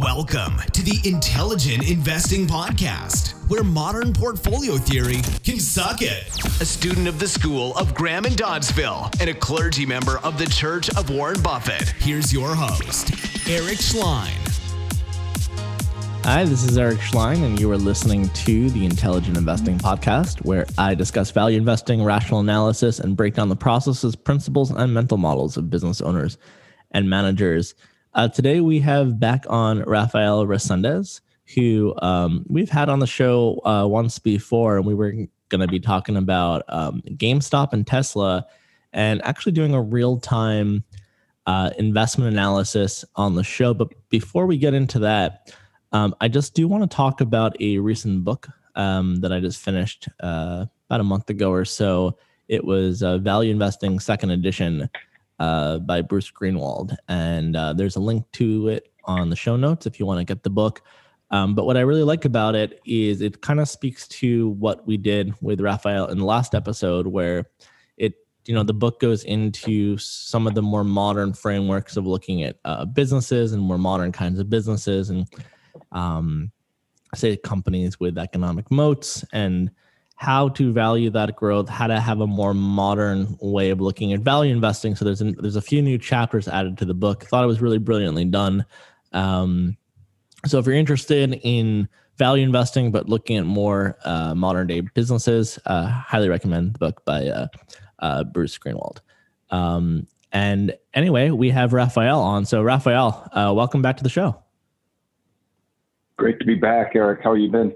Welcome 0.00 0.58
to 0.72 0.82
the 0.82 1.00
Intelligent 1.08 1.88
Investing 1.88 2.46
Podcast, 2.46 3.32
where 3.48 3.64
modern 3.64 4.12
portfolio 4.12 4.76
theory 4.76 5.22
can 5.42 5.58
suck 5.58 6.02
it. 6.02 6.28
A 6.60 6.66
student 6.66 7.08
of 7.08 7.18
the 7.18 7.26
School 7.26 7.74
of 7.78 7.94
Graham 7.94 8.26
and 8.26 8.36
Doddsville 8.36 9.18
and 9.22 9.30
a 9.30 9.34
clergy 9.34 9.86
member 9.86 10.18
of 10.18 10.36
the 10.36 10.44
Church 10.44 10.90
of 10.90 11.08
Warren 11.08 11.40
Buffett. 11.40 11.88
Here's 11.98 12.30
your 12.30 12.54
host, 12.54 13.12
Eric 13.48 13.78
Schleien. 13.78 14.36
Hi, 16.26 16.44
this 16.44 16.62
is 16.62 16.76
Eric 16.76 16.98
Schleien, 16.98 17.42
and 17.42 17.58
you 17.58 17.72
are 17.72 17.78
listening 17.78 18.28
to 18.28 18.68
the 18.68 18.84
Intelligent 18.84 19.38
Investing 19.38 19.78
Podcast, 19.78 20.44
where 20.44 20.66
I 20.76 20.94
discuss 20.94 21.30
value 21.30 21.56
investing, 21.56 22.04
rational 22.04 22.40
analysis, 22.40 23.00
and 23.00 23.16
break 23.16 23.32
down 23.32 23.48
the 23.48 23.56
processes, 23.56 24.14
principles, 24.14 24.70
and 24.70 24.92
mental 24.92 25.16
models 25.16 25.56
of 25.56 25.70
business 25.70 26.02
owners 26.02 26.36
and 26.90 27.08
managers. 27.08 27.74
Uh, 28.16 28.26
today 28.26 28.62
we 28.62 28.80
have 28.80 29.20
back 29.20 29.44
on 29.50 29.82
Rafael 29.82 30.46
Resendes, 30.46 31.20
who 31.54 31.94
um, 32.00 32.46
we've 32.48 32.70
had 32.70 32.88
on 32.88 32.98
the 32.98 33.06
show 33.06 33.60
uh, 33.66 33.86
once 33.86 34.18
before, 34.18 34.78
and 34.78 34.86
we 34.86 34.94
were 34.94 35.12
going 35.50 35.60
to 35.60 35.68
be 35.68 35.78
talking 35.78 36.16
about 36.16 36.62
um, 36.70 37.02
GameStop 37.08 37.74
and 37.74 37.86
Tesla, 37.86 38.46
and 38.94 39.22
actually 39.22 39.52
doing 39.52 39.74
a 39.74 39.82
real 39.82 40.18
time 40.18 40.82
uh, 41.44 41.72
investment 41.76 42.32
analysis 42.32 43.04
on 43.16 43.34
the 43.34 43.44
show. 43.44 43.74
But 43.74 43.88
before 44.08 44.46
we 44.46 44.56
get 44.56 44.72
into 44.72 44.98
that, 45.00 45.54
um, 45.92 46.14
I 46.18 46.28
just 46.28 46.54
do 46.54 46.66
want 46.66 46.90
to 46.90 46.96
talk 46.96 47.20
about 47.20 47.54
a 47.60 47.76
recent 47.76 48.24
book 48.24 48.48
um, 48.76 49.16
that 49.16 49.30
I 49.30 49.40
just 49.40 49.60
finished 49.60 50.08
uh, 50.20 50.64
about 50.88 51.00
a 51.00 51.04
month 51.04 51.28
ago 51.28 51.50
or 51.50 51.66
so. 51.66 52.16
It 52.48 52.64
was 52.64 53.02
uh, 53.02 53.18
Value 53.18 53.50
Investing 53.50 54.00
Second 54.00 54.30
Edition 54.30 54.88
uh, 55.38 55.78
by 55.78 56.02
Bruce 56.02 56.30
Greenwald. 56.30 56.96
And 57.08 57.56
uh, 57.56 57.72
there's 57.72 57.96
a 57.96 58.00
link 58.00 58.24
to 58.32 58.68
it 58.68 58.92
on 59.04 59.30
the 59.30 59.36
show 59.36 59.56
notes 59.56 59.86
if 59.86 60.00
you 60.00 60.06
want 60.06 60.18
to 60.18 60.24
get 60.24 60.42
the 60.42 60.50
book. 60.50 60.82
Um, 61.30 61.54
but 61.54 61.66
what 61.66 61.76
I 61.76 61.80
really 61.80 62.04
like 62.04 62.24
about 62.24 62.54
it 62.54 62.80
is 62.86 63.20
it 63.20 63.40
kind 63.40 63.58
of 63.58 63.68
speaks 63.68 64.06
to 64.08 64.50
what 64.50 64.86
we 64.86 64.96
did 64.96 65.34
with 65.40 65.60
Rafael 65.60 66.06
in 66.06 66.18
the 66.18 66.24
last 66.24 66.54
episode, 66.54 67.06
where 67.06 67.46
it, 67.96 68.14
you 68.44 68.54
know, 68.54 68.62
the 68.62 68.72
book 68.72 69.00
goes 69.00 69.24
into 69.24 69.98
some 69.98 70.46
of 70.46 70.54
the 70.54 70.62
more 70.62 70.84
modern 70.84 71.32
frameworks 71.32 71.96
of 71.96 72.06
looking 72.06 72.44
at 72.44 72.58
uh, 72.64 72.84
businesses 72.84 73.52
and 73.52 73.62
more 73.62 73.78
modern 73.78 74.12
kinds 74.12 74.38
of 74.38 74.48
businesses 74.48 75.10
and, 75.10 75.26
um, 75.90 76.52
say, 77.14 77.36
companies 77.36 77.98
with 77.98 78.18
economic 78.18 78.70
moats 78.70 79.24
and 79.32 79.70
how 80.16 80.48
to 80.48 80.72
value 80.72 81.10
that 81.10 81.36
growth, 81.36 81.68
how 81.68 81.86
to 81.86 82.00
have 82.00 82.20
a 82.20 82.26
more 82.26 82.54
modern 82.54 83.36
way 83.40 83.68
of 83.68 83.80
looking 83.80 84.14
at 84.14 84.20
value 84.20 84.50
investing. 84.50 84.96
So 84.96 85.04
there's 85.04 85.20
an, 85.20 85.36
there's 85.38 85.56
a 85.56 85.62
few 85.62 85.82
new 85.82 85.98
chapters 85.98 86.48
added 86.48 86.78
to 86.78 86.86
the 86.86 86.94
book. 86.94 87.24
Thought 87.24 87.44
it 87.44 87.48
was 87.48 87.60
really 87.60 87.78
brilliantly 87.78 88.24
done. 88.24 88.64
Um, 89.12 89.76
so 90.46 90.58
if 90.58 90.64
you're 90.64 90.74
interested 90.74 91.38
in 91.42 91.88
value 92.16 92.44
investing 92.44 92.90
but 92.90 93.10
looking 93.10 93.36
at 93.36 93.44
more 93.44 93.98
uh, 94.04 94.34
modern 94.34 94.66
day 94.66 94.80
businesses, 94.80 95.58
uh, 95.66 95.86
highly 95.86 96.30
recommend 96.30 96.74
the 96.74 96.78
book 96.78 97.04
by 97.04 97.26
uh, 97.26 97.46
uh 97.98 98.24
Bruce 98.24 98.56
Greenwald. 98.58 99.00
Um, 99.50 100.06
and 100.32 100.76
anyway, 100.94 101.30
we 101.30 101.50
have 101.50 101.74
Rafael 101.74 102.20
on. 102.20 102.46
So 102.46 102.62
Rafael, 102.62 103.28
uh, 103.32 103.52
welcome 103.54 103.82
back 103.82 103.98
to 103.98 104.02
the 104.02 104.08
show. 104.08 104.42
Great 106.16 106.38
to 106.40 106.46
be 106.46 106.54
back, 106.54 106.92
Eric. 106.94 107.20
How 107.22 107.34
you 107.34 107.50
been? 107.50 107.74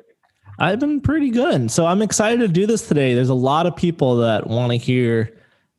I've 0.60 0.78
been 0.78 1.00
pretty 1.00 1.30
good. 1.30 1.70
So 1.70 1.86
I'm 1.86 2.02
excited 2.02 2.40
to 2.40 2.48
do 2.48 2.66
this 2.66 2.86
today. 2.86 3.14
There's 3.14 3.30
a 3.30 3.34
lot 3.34 3.66
of 3.66 3.74
people 3.74 4.16
that 4.16 4.46
want 4.46 4.72
to 4.72 4.76
hear 4.76 5.34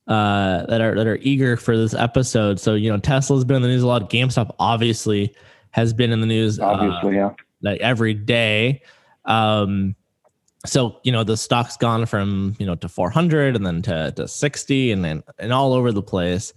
uh, 0.07 0.65
that 0.65 0.81
are 0.81 0.95
that 0.95 1.05
are 1.05 1.19
eager 1.21 1.55
for 1.55 1.77
this 1.77 1.93
episode. 1.93 2.59
So 2.59 2.73
you 2.73 2.91
know, 2.91 2.97
Tesla's 2.97 3.45
been 3.45 3.57
in 3.57 3.61
the 3.61 3.67
news 3.67 3.83
a 3.83 3.87
lot. 3.87 4.09
GameStop 4.09 4.55
obviously 4.57 5.35
has 5.69 5.93
been 5.93 6.11
in 6.11 6.19
the 6.19 6.25
news. 6.25 6.59
Uh, 6.59 6.65
obviously, 6.65 7.19
uh, 7.19 7.29
yeah. 7.29 7.33
Like 7.61 7.79
every 7.79 8.15
day. 8.15 8.81
Um, 9.25 9.95
so 10.65 10.99
you 11.03 11.11
know 11.11 11.23
the 11.23 11.37
stock's 11.37 11.77
gone 11.77 12.07
from 12.07 12.55
you 12.57 12.65
know 12.65 12.75
to 12.75 12.89
400 12.89 13.55
and 13.55 13.65
then 13.65 13.81
to, 13.83 14.11
to 14.15 14.27
60 14.27 14.91
and 14.91 15.05
then 15.05 15.23
and 15.37 15.53
all 15.53 15.73
over 15.73 15.91
the 15.91 16.01
place. 16.01 16.53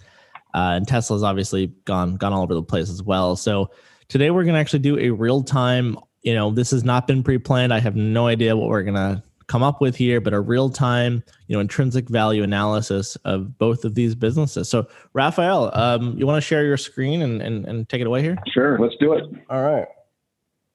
Uh, 0.54 0.72
and 0.76 0.88
Tesla's 0.88 1.22
obviously 1.22 1.66
gone 1.84 2.16
gone 2.16 2.32
all 2.32 2.42
over 2.42 2.54
the 2.54 2.62
place 2.62 2.88
as 2.88 3.02
well. 3.02 3.36
So 3.36 3.70
today 4.08 4.30
we're 4.30 4.44
going 4.44 4.54
to 4.54 4.60
actually 4.60 4.78
do 4.78 4.98
a 4.98 5.10
real 5.10 5.42
time 5.42 5.98
you 6.24 6.34
know, 6.34 6.50
this 6.50 6.72
has 6.72 6.82
not 6.82 7.06
been 7.06 7.22
pre-planned. 7.22 7.72
I 7.72 7.78
have 7.78 7.94
no 7.94 8.26
idea 8.26 8.56
what 8.56 8.68
we're 8.68 8.82
gonna 8.82 9.22
come 9.46 9.62
up 9.62 9.80
with 9.80 9.94
here, 9.94 10.20
but 10.20 10.32
a 10.32 10.40
real-time, 10.40 11.22
you 11.46 11.54
know, 11.54 11.60
intrinsic 11.60 12.08
value 12.08 12.42
analysis 12.42 13.14
of 13.24 13.56
both 13.58 13.84
of 13.84 13.94
these 13.94 14.16
businesses. 14.16 14.68
So, 14.68 14.88
Rafael, 15.12 15.70
um, 15.74 16.18
you 16.18 16.26
want 16.26 16.38
to 16.38 16.46
share 16.46 16.64
your 16.64 16.78
screen 16.78 17.22
and, 17.22 17.40
and 17.40 17.64
and 17.66 17.88
take 17.88 18.00
it 18.00 18.08
away 18.08 18.22
here? 18.22 18.36
Sure, 18.52 18.78
let's 18.80 18.96
do 18.98 19.12
it. 19.12 19.24
All 19.48 19.62
right. 19.62 19.86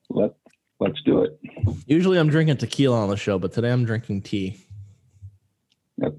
Let 0.10 0.34
Let's 0.80 1.02
do 1.04 1.24
it. 1.24 1.38
Usually, 1.88 2.18
I'm 2.18 2.30
drinking 2.30 2.58
tequila 2.58 3.02
on 3.02 3.10
the 3.10 3.18
show, 3.18 3.38
but 3.38 3.52
today 3.52 3.72
I'm 3.72 3.84
drinking 3.84 4.22
tea. 4.22 4.66
Yep. 5.98 6.16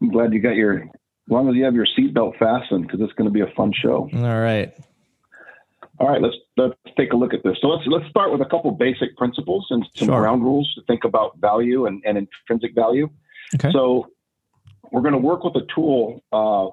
I'm 0.00 0.10
glad 0.10 0.32
you 0.34 0.40
got 0.40 0.56
your. 0.56 0.82
As 0.82 1.30
long 1.30 1.48
as 1.48 1.54
you 1.54 1.64
have 1.64 1.74
your 1.74 1.86
seatbelt 1.86 2.36
fastened, 2.38 2.82
because 2.82 3.00
it's 3.00 3.12
going 3.14 3.26
to 3.26 3.32
be 3.32 3.40
a 3.40 3.46
fun 3.56 3.72
show. 3.72 4.10
All 4.12 4.40
right. 4.40 4.74
All 5.98 6.08
right, 6.08 6.20
let's 6.20 6.36
let's 6.56 6.74
take 6.96 7.12
a 7.12 7.16
look 7.16 7.34
at 7.34 7.42
this. 7.44 7.56
So 7.60 7.68
let's 7.68 7.86
let's 7.86 8.08
start 8.08 8.32
with 8.32 8.40
a 8.40 8.46
couple 8.46 8.70
basic 8.72 9.16
principles 9.16 9.66
and 9.70 9.86
some 9.94 10.08
sure. 10.08 10.20
ground 10.20 10.42
rules 10.42 10.72
to 10.74 10.82
think 10.86 11.04
about 11.04 11.38
value 11.38 11.86
and, 11.86 12.02
and 12.04 12.16
intrinsic 12.18 12.74
value. 12.74 13.08
Okay. 13.54 13.70
So 13.72 14.08
we're 14.90 15.02
going 15.02 15.12
to 15.12 15.18
work 15.18 15.44
with 15.44 15.54
a 15.56 15.66
tool 15.74 16.22
uh, 16.32 16.68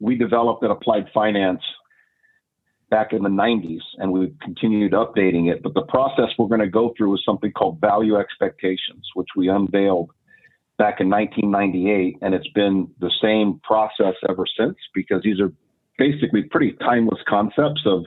we 0.00 0.16
developed 0.16 0.64
at 0.64 0.70
Applied 0.70 1.06
Finance 1.14 1.62
back 2.90 3.12
in 3.12 3.22
the 3.22 3.28
90s, 3.28 3.80
and 3.98 4.12
we've 4.12 4.34
continued 4.42 4.92
updating 4.92 5.50
it. 5.50 5.62
But 5.62 5.74
the 5.74 5.82
process 5.82 6.26
we're 6.38 6.48
going 6.48 6.60
to 6.60 6.68
go 6.68 6.92
through 6.96 7.14
is 7.14 7.22
something 7.24 7.52
called 7.52 7.80
value 7.80 8.16
expectations, 8.16 9.08
which 9.14 9.28
we 9.36 9.48
unveiled 9.48 10.10
back 10.76 11.00
in 11.00 11.08
1998, 11.08 12.18
and 12.20 12.34
it's 12.34 12.48
been 12.48 12.88
the 13.00 13.12
same 13.22 13.60
process 13.62 14.14
ever 14.28 14.44
since 14.58 14.76
because 14.92 15.22
these 15.22 15.40
are 15.40 15.52
basically 15.98 16.42
pretty 16.42 16.72
timeless 16.80 17.20
concepts 17.28 17.82
of 17.86 18.04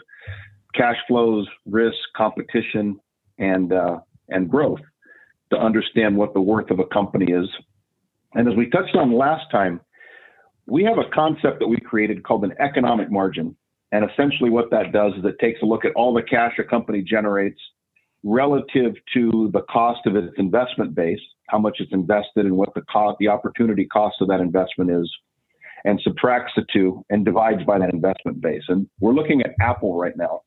cash 0.76 0.98
flows, 1.08 1.48
risk, 1.66 1.98
competition, 2.16 3.00
and 3.38 3.74
uh, 3.74 4.00
and 4.30 4.50
growth 4.50 4.80
to 5.52 5.58
understand 5.58 6.18
what 6.18 6.34
the 6.34 6.42
worth 6.42 6.72
of 6.72 6.80
a 6.80 6.86
company 6.86 7.32
is. 7.32 7.48
And 8.34 8.48
as 8.48 8.56
we 8.56 8.70
touched 8.70 8.96
on 8.96 9.18
last 9.18 9.46
time, 9.52 9.80
we 10.66 10.84
have 10.84 10.98
a 10.98 11.10
concept 11.14 11.60
that 11.60 11.68
we 11.68 11.78
created 11.78 12.24
called 12.24 12.44
an 12.44 12.54
economic 12.60 13.12
margin. 13.12 13.56
And 13.92 14.10
essentially, 14.10 14.50
what 14.50 14.72
that 14.72 14.92
does 14.92 15.14
is 15.14 15.24
it 15.24 15.36
takes 15.40 15.62
a 15.62 15.66
look 15.66 15.86
at 15.86 15.94
all 15.96 16.14
the 16.14 16.24
cash 16.24 16.54
a 16.60 16.64
company 16.64 17.02
generates 17.02 17.60
relative 18.24 18.96
to 19.14 19.52
the 19.54 19.62
cost 19.70 20.00
of 20.08 20.16
its 20.16 20.34
investment 20.38 20.96
base, 20.96 21.20
how 21.48 21.60
much 21.60 21.78
it's 21.80 21.94
invested, 21.94 22.46
and 22.46 22.58
what 22.58 22.74
the 22.74 22.82
cost, 22.92 23.18
the 23.20 23.28
opportunity 23.28 23.86
cost 23.86 24.16
of 24.20 24.28
that 24.28 24.40
investment 24.40 24.90
is, 24.90 25.10
and 25.86 26.02
subtracts 26.04 26.52
the 26.56 26.66
two 26.74 27.06
and 27.12 27.24
divides 27.24 27.64
by 27.64 27.78
that 27.78 27.94
investment 27.94 28.42
base. 28.42 28.64
And 28.68 28.90
we're 29.00 29.14
looking 29.14 29.42
at 29.42 29.52
Apple 29.62 29.96
right 29.96 30.18
now. 30.18 30.42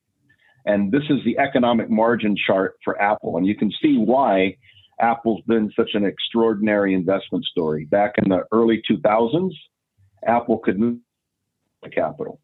And 0.69 0.93
this 0.93 1.05
is 1.09 1.25
the 1.25 1.39
economic 1.39 1.89
margin 1.89 2.37
chart 2.37 2.77
for 2.84 3.01
Apple. 3.01 3.39
And 3.39 3.47
you 3.47 3.56
can 3.56 3.73
see 3.83 3.97
why 3.97 4.55
Apple's 5.01 5.43
been 5.47 5.73
such 5.75 5.91
an 5.95 6.05
extraordinary 6.05 6.93
investment 6.93 7.47
story. 7.47 7.87
Back 7.87 8.17
in 8.19 8.29
the 8.29 8.45
early 8.53 8.83
2000s, 8.89 9.53
Apple 10.27 10.59
could 10.59 10.79
move 10.79 10.99
the 11.83 11.89
capital. 11.89 12.39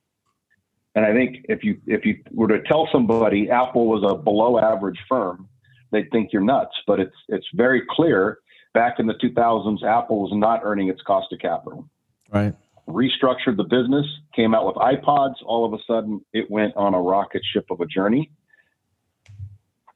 And 0.95 1.05
I 1.05 1.13
think 1.13 1.45
if 1.51 1.63
you 1.65 1.77
if 1.87 2.07
you 2.07 2.17
were 2.31 2.49
to 2.49 2.63
tell 2.63 2.89
somebody 2.91 3.51
Apple 3.51 3.89
was 3.89 4.03
a 4.09 4.15
below 4.17 4.59
average 4.59 4.99
firm, 5.07 5.47
they'd 5.91 6.11
think 6.11 6.33
you're 6.33 6.41
nuts. 6.41 6.75
But 6.87 7.01
it's 7.01 7.17
it's 7.29 7.47
very 7.53 7.83
clear 7.91 8.39
back 8.73 9.01
in 9.01 9.07
the 9.07 9.15
2000s, 9.15 9.83
Apple 9.83 10.23
was 10.23 10.31
not 10.33 10.61
earning 10.63 10.89
its 10.89 11.03
cost 11.03 11.31
of 11.33 11.41
capital. 11.41 11.91
Right 12.33 12.55
restructured 12.89 13.57
the 13.57 13.65
business, 13.65 14.07
came 14.35 14.55
out 14.55 14.67
with 14.67 14.77
iPods. 14.77 15.35
All 15.45 15.65
of 15.65 15.73
a 15.73 15.83
sudden, 15.87 16.21
it 16.33 16.51
went 16.51 16.77
on 16.77 16.95
a 16.95 17.01
rocket 17.01 17.43
ship 17.53 17.67
of 17.71 17.81
a 17.81 17.87
journey, 17.87 18.31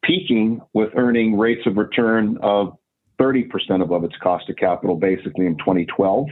peaking 0.02 0.60
with 0.72 0.90
earning 0.96 1.38
rates 1.38 1.66
of 1.66 1.76
return 1.76 2.38
of 2.42 2.76
30% 3.20 3.82
above 3.82 4.04
its 4.04 4.16
cost 4.22 4.48
of 4.48 4.56
capital, 4.56 4.96
basically 4.96 5.46
in 5.46 5.56
2012. 5.58 6.26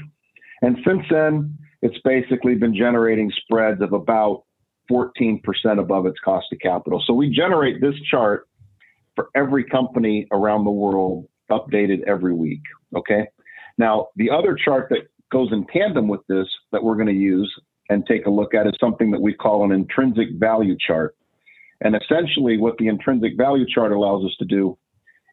And 0.62 0.78
since 0.86 1.02
then, 1.10 1.58
it's 1.82 1.98
basically 2.04 2.54
been 2.54 2.74
generating 2.74 3.30
spreads 3.42 3.82
of 3.82 3.92
about 3.92 4.44
14% 4.90 5.40
above 5.78 6.06
its 6.06 6.18
cost 6.24 6.46
of 6.52 6.58
capital. 6.60 7.02
So 7.06 7.12
we 7.12 7.28
generate 7.28 7.80
this 7.80 7.94
chart 8.10 8.48
for 9.14 9.28
every 9.34 9.64
company 9.64 10.26
around 10.32 10.64
the 10.64 10.70
world, 10.70 11.26
updated 11.50 12.02
every 12.06 12.34
week. 12.34 12.62
Okay. 12.94 13.26
Now, 13.78 14.08
the 14.16 14.30
other 14.30 14.54
chart 14.54 14.88
that 14.90 15.08
goes 15.30 15.48
in 15.52 15.66
tandem 15.66 16.08
with 16.08 16.20
this 16.28 16.46
that 16.72 16.82
we're 16.82 16.94
going 16.94 17.06
to 17.08 17.12
use 17.12 17.52
and 17.88 18.04
take 18.06 18.26
a 18.26 18.30
look 18.30 18.54
at 18.54 18.66
is 18.66 18.74
something 18.80 19.10
that 19.10 19.20
we 19.20 19.32
call 19.32 19.64
an 19.64 19.72
intrinsic 19.72 20.28
value 20.34 20.76
chart. 20.78 21.16
And 21.80 21.94
essentially, 21.94 22.56
what 22.56 22.78
the 22.78 22.88
intrinsic 22.88 23.36
value 23.36 23.66
chart 23.68 23.92
allows 23.92 24.24
us 24.24 24.34
to 24.38 24.44
do 24.44 24.78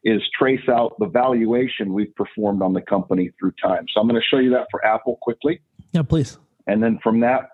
is 0.04 0.20
trace 0.38 0.68
out 0.68 0.92
the 0.98 1.06
valuation 1.06 1.94
we've 1.94 2.14
performed 2.14 2.62
on 2.62 2.74
the 2.74 2.82
company 2.82 3.30
through 3.38 3.52
time. 3.62 3.86
So 3.92 4.00
I'm 4.00 4.06
going 4.06 4.20
to 4.20 4.26
show 4.26 4.38
you 4.38 4.50
that 4.50 4.66
for 4.70 4.84
Apple 4.84 5.18
quickly. 5.22 5.62
Yeah, 5.92 6.02
please. 6.02 6.38
And 6.66 6.82
then 6.82 6.98
from 7.02 7.20
that, 7.20 7.50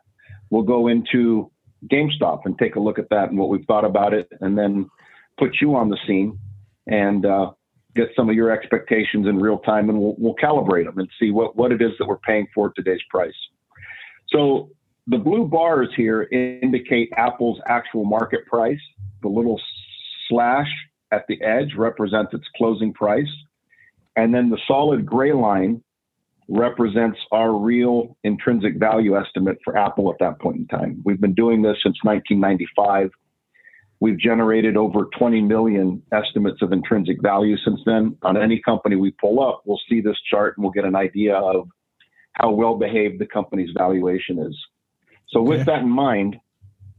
we'll 0.51 0.65
go 0.65 0.89
into 0.89 1.51
GameStop 1.87 2.41
and 2.45 2.59
take 2.59 2.75
a 2.75 2.81
look 2.81 2.99
at 2.99 3.09
that 3.11 3.31
and 3.31 3.39
what 3.39 3.49
we've 3.49 3.65
thought 3.67 3.85
about 3.85 4.13
it, 4.13 4.29
and 4.41 4.59
then 4.59 4.91
put 5.39 5.61
you 5.61 5.77
on 5.77 5.89
the 5.89 5.99
scene 6.07 6.39
and 6.87 7.25
uh, 7.25 7.53
get 7.97 8.09
some 8.15 8.29
of 8.29 8.37
your 8.37 8.51
expectations 8.51 9.27
in 9.27 9.39
real 9.39 9.59
time, 9.59 9.89
and 9.89 9.99
we'll, 9.99 10.15
we'll 10.19 10.35
calibrate 10.37 10.85
them 10.85 10.99
and 10.99 11.09
see 11.19 11.31
what, 11.31 11.57
what 11.57 11.73
it 11.73 11.83
is 11.83 11.91
that 11.99 12.07
we're 12.07 12.19
paying 12.19 12.47
for 12.55 12.73
today's 12.77 13.01
price. 13.11 13.35
So 14.29 14.71
the 15.07 15.19
blue 15.19 15.47
bars 15.47 15.89
here 15.97 16.29
indicate 16.31 17.11
Apple's 17.17 17.61
actual 17.67 18.05
market 18.05 18.47
price. 18.47 18.81
The 19.23 19.29
little 19.29 19.61
slash 20.29 20.69
at 21.13 21.25
the 21.29 21.43
edge 21.43 21.75
represents 21.77 22.33
its 22.33 22.45
closing 22.57 22.93
price. 22.93 23.31
And 24.17 24.33
then 24.33 24.51
the 24.51 24.59
solid 24.69 25.05
gray 25.05 25.33
line 25.33 25.83
represents 26.49 27.19
our 27.33 27.53
real 27.57 28.17
intrinsic 28.25 28.77
value 28.77 29.19
estimate 29.19 29.59
for 29.65 29.77
Apple 29.77 30.11
at 30.11 30.19
that 30.19 30.41
point 30.41 30.57
in 30.57 30.67
time. 30.67 31.01
We've 31.05 31.21
been 31.21 31.35
doing 31.35 31.63
this 31.63 31.77
since 31.83 31.97
1995. 32.03 33.11
We've 34.01 34.19
generated 34.19 34.79
over 34.79 35.09
20 35.19 35.43
million 35.43 36.03
estimates 36.11 36.63
of 36.63 36.73
intrinsic 36.73 37.21
value 37.21 37.57
since 37.59 37.81
then. 37.85 38.17
On 38.23 38.37
any 38.37 38.61
company 38.61 38.97
we 38.97 39.11
pull 39.13 39.47
up, 39.47 39.63
we'll 39.67 39.81
see 39.91 40.01
this 40.01 40.17
chart 40.31 40.57
and 40.57 40.65
we'll 40.65 40.73
get 40.73 40.87
an 40.87 40.97
idea 40.97 41.37
of 41.37 41.69
how 42.33 42.51
well 42.51 42.77
behaved 42.77 43.21
the 43.21 43.27
company's 43.27 43.71
valuation 43.77 44.39
is. 44.39 44.57
So, 45.29 45.43
with 45.43 45.67
that 45.67 45.81
in 45.83 45.89
mind, 45.89 46.41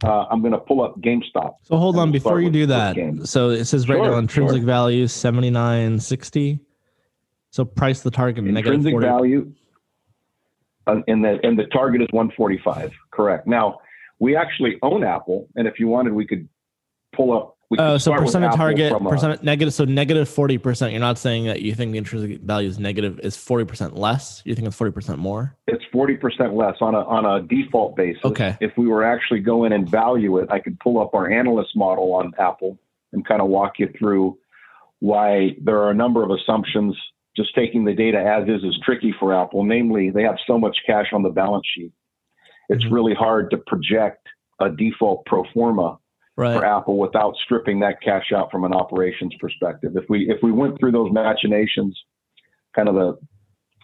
uh, 0.04 0.26
I'm 0.30 0.42
going 0.42 0.54
to 0.54 0.60
pull 0.60 0.84
up 0.84 1.00
GameStop. 1.02 1.56
So, 1.64 1.76
hold 1.76 1.98
on 1.98 2.12
before 2.12 2.40
you 2.40 2.52
do 2.52 2.68
that. 2.68 2.96
So, 3.26 3.50
it 3.50 3.66
says 3.66 3.90
right 3.90 3.98
sure, 3.98 4.12
now 4.12 4.18
intrinsic 4.18 4.58
sure. 4.58 4.66
value 4.66 5.06
79.60. 5.06 6.60
So, 7.50 7.66
price 7.66 8.02
the 8.02 8.12
target 8.12 8.46
intrinsic 8.46 8.98
value. 9.00 9.52
Uh, 10.88 11.02
and 11.08 11.24
the 11.24 11.40
and 11.44 11.58
the 11.58 11.66
target 11.66 12.02
is 12.02 12.08
145. 12.12 12.92
Correct. 13.12 13.48
Now, 13.48 13.80
we 14.20 14.36
actually 14.36 14.78
own 14.82 15.04
Apple, 15.04 15.48
and 15.56 15.68
if 15.68 15.80
you 15.80 15.88
wanted, 15.88 16.14
we 16.14 16.26
could 16.26 16.48
pull 17.14 17.36
up. 17.36 17.58
Oh, 17.80 17.98
so 17.98 18.14
percent 18.14 18.44
of 18.44 18.54
target, 18.54 18.92
percent 19.02 19.44
negative. 19.44 19.74
So 19.74 19.86
negative 19.86 20.28
forty 20.28 20.58
percent. 20.58 20.92
You're 20.92 21.00
not 21.00 21.18
saying 21.18 21.46
that 21.46 21.62
you 21.62 21.74
think 21.74 21.94
the 21.94 22.00
intrinsic 22.00 22.42
value 22.42 22.68
is 22.68 22.80
negative. 22.80 23.20
Is 23.24 23.38
forty 23.38 23.64
percent 23.64 23.96
less? 23.96 24.42
You 24.44 24.56
think 24.56 24.68
it's 24.68 24.76
forty 24.76 24.92
percent 24.92 25.20
more? 25.20 25.56
It's 25.68 25.84
forty 25.92 26.18
percent 26.18 26.54
less 26.54 26.76
on 26.82 26.96
a 26.96 27.00
on 27.06 27.26
a 27.26 27.42
default 27.48 27.96
basis. 27.96 28.26
Okay. 28.26 28.58
If 28.60 28.74
we 28.78 28.88
were 28.88 29.04
actually 29.06 29.40
go 29.40 29.64
in 29.64 29.72
and 29.72 29.90
value 29.90 30.38
it, 30.40 30.52
I 30.52 30.60
could 30.60 30.80
pull 30.82 31.00
up 31.00 31.14
our 31.14 31.32
analyst 31.32 31.70
model 31.76 32.14
on 32.14 32.34
Apple 32.38 32.78
and 33.14 33.26
kind 33.26 33.42
of 33.42 33.48
walk 33.48 33.74
you 33.80 33.90
through 33.98 34.38
why 35.00 35.52
there 35.64 35.78
are 35.78 35.92
a 35.92 35.96
number 35.96 36.24
of 36.24 36.30
assumptions. 36.30 36.98
Just 37.38 37.56
taking 37.56 37.86
the 37.86 37.94
data 37.94 38.20
as 38.20 38.50
is 38.50 38.66
is 38.66 38.78
tricky 38.84 39.16
for 39.18 39.34
Apple. 39.34 39.64
Namely, 39.64 40.10
they 40.10 40.24
have 40.24 40.36
so 40.46 40.60
much 40.60 40.78
cash 40.86 41.08
on 41.14 41.24
the 41.24 41.30
balance 41.30 41.66
sheet. 41.74 41.94
It's 42.68 42.84
mm-hmm. 42.84 42.94
really 42.94 43.14
hard 43.14 43.50
to 43.52 43.58
project 43.58 44.28
a 44.60 44.70
default 44.70 45.26
pro 45.26 45.46
forma 45.54 45.98
right. 46.38 46.58
for 46.58 46.66
Apple 46.66 46.98
without 46.98 47.36
stripping 47.44 47.80
that 47.82 48.02
cash 48.02 48.32
out 48.36 48.52
from 48.52 48.64
an 48.64 48.74
operations 48.74 49.34
perspective. 49.40 49.96
If 49.96 50.06
we 50.10 50.30
if 50.30 50.38
we 50.42 50.52
went 50.52 50.80
through 50.80 50.92
those 50.92 51.12
machinations, 51.12 52.00
kind 52.76 52.88
of 52.88 52.96
the 52.96 53.18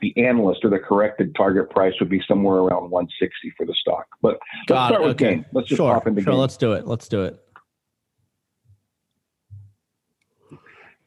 the 0.01 0.13
analyst 0.25 0.63
or 0.63 0.69
the 0.69 0.79
corrected 0.79 1.33
target 1.35 1.69
price 1.71 1.93
would 1.99 2.09
be 2.09 2.21
somewhere 2.27 2.57
around 2.57 2.91
160 2.91 3.53
for 3.57 3.65
the 3.65 3.73
stock. 3.81 4.05
But 4.21 4.33
let's 4.33 4.67
Got 4.67 4.87
start 4.89 5.01
it. 5.01 5.07
with 5.07 5.15
okay. 5.15 5.35
game. 5.35 5.45
Let's 5.53 5.67
just 5.67 5.77
sure. 5.77 5.93
hop 5.93 6.07
into 6.07 6.21
sure. 6.21 6.33
game. 6.33 6.39
Let's 6.39 6.57
do 6.57 6.73
it. 6.73 6.87
Let's 6.87 7.07
do 7.07 7.23
it. 7.23 7.39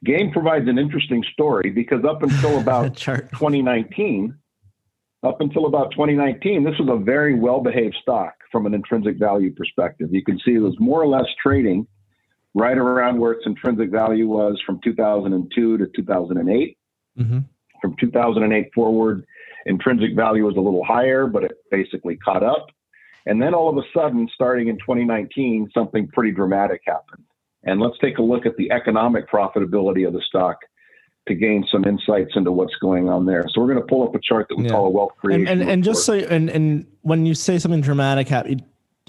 Game 0.03 0.33
provides 0.33 0.67
an 0.67 0.79
interesting 0.79 1.23
story 1.33 1.71
because 1.71 2.05
up 2.05 2.23
until 2.23 2.59
about 2.61 2.97
2019, 2.97 4.35
up 5.23 5.41
until 5.41 5.67
about 5.67 5.93
2019, 5.93 6.65
this 6.65 6.75
was 6.79 6.89
a 6.91 6.97
very 6.97 7.35
well 7.35 7.61
behaved 7.61 7.97
stock 8.03 8.35
from 8.51 8.67
an 8.67 8.75
intrinsic 8.75 9.19
value 9.19 9.53
perspective. 9.55 10.09
You 10.13 10.25
can 10.25 10.39
see 10.45 10.55
it 10.55 10.61
was 10.61 10.77
more 10.79 11.01
or 11.01 11.07
less 11.07 11.27
trading 11.43 11.87
right 12.55 12.77
around 12.77 13.19
where 13.19 13.33
its 13.33 13.47
intrinsic 13.47 13.91
value 13.91 14.27
was 14.27 14.61
from 14.67 14.81
2002 14.83 15.79
to 15.79 15.87
2008. 15.95 16.79
Mm-hmm. 17.19 17.39
From 17.81 17.97
2008 17.99 18.71
forward, 18.75 19.25
intrinsic 19.67 20.15
value 20.15 20.45
was 20.45 20.57
a 20.57 20.61
little 20.61 20.85
higher, 20.85 21.27
but 21.27 21.45
it 21.45 21.53
basically 21.71 22.17
caught 22.17 22.43
up. 22.43 22.67
And 23.27 23.41
then 23.41 23.55
all 23.55 23.69
of 23.69 23.77
a 23.77 23.87
sudden, 23.95 24.29
starting 24.35 24.69
in 24.69 24.77
2019, 24.77 25.71
something 25.73 26.09
pretty 26.09 26.33
dramatic 26.33 26.81
happened. 26.87 27.25
And 27.65 27.81
let's 27.81 27.99
take 27.99 28.19
a 28.19 28.23
look 28.23 28.47
at 28.47 28.57
the 28.57 28.71
economic 28.73 29.31
profitability 29.31 30.07
of 30.07 30.15
the 30.15 30.23
stock 30.27 30.57
to 31.29 31.35
gain 31.35 31.67
some 31.71 31.85
insights 31.85 32.33
into 32.35 32.51
what's 32.51 32.75
going 32.77 33.09
on 33.09 33.27
there. 33.27 33.45
So 33.53 33.61
we're 33.61 33.69
going 33.73 33.81
to 33.81 33.87
pull 33.87 34.03
up 34.07 34.15
a 34.15 34.21
chart 34.21 34.47
that 34.49 34.57
we 34.57 34.65
yeah. 34.65 34.71
call 34.71 34.87
a 34.87 34.91
wealth 34.91 35.13
creation. 35.19 35.47
And 35.47 35.61
and, 35.63 35.71
and 35.71 35.85
just 35.85 36.05
so 36.05 36.15
and 36.15 36.51
and 36.51 36.87
when 37.03 37.27
you 37.27 37.35
say 37.35 37.59
something 37.59 37.81
dramatic, 37.81 38.31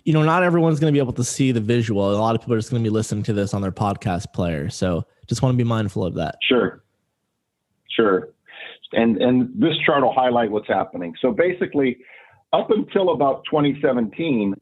you 0.03 0.13
know, 0.13 0.23
not 0.23 0.43
everyone's 0.43 0.79
going 0.79 0.91
to 0.91 0.95
be 0.95 1.01
able 1.01 1.13
to 1.13 1.23
see 1.23 1.51
the 1.51 1.61
visual. 1.61 2.11
A 2.11 2.17
lot 2.17 2.35
of 2.35 2.41
people 2.41 2.55
are 2.55 2.57
just 2.57 2.71
going 2.71 2.83
to 2.83 2.87
be 2.87 2.93
listening 2.93 3.23
to 3.23 3.33
this 3.33 3.53
on 3.53 3.61
their 3.61 3.71
podcast 3.71 4.33
player. 4.33 4.69
So 4.69 5.05
just 5.27 5.41
want 5.41 5.53
to 5.53 5.57
be 5.57 5.67
mindful 5.67 6.05
of 6.05 6.15
that. 6.15 6.35
Sure, 6.47 6.83
sure. 7.89 8.29
And 8.93 9.17
and 9.21 9.49
this 9.55 9.75
chart 9.85 10.03
will 10.03 10.13
highlight 10.13 10.51
what's 10.51 10.67
happening. 10.67 11.15
So 11.21 11.31
basically, 11.31 11.97
up 12.51 12.71
until 12.71 13.11
about 13.11 13.43
2017, 13.49 14.55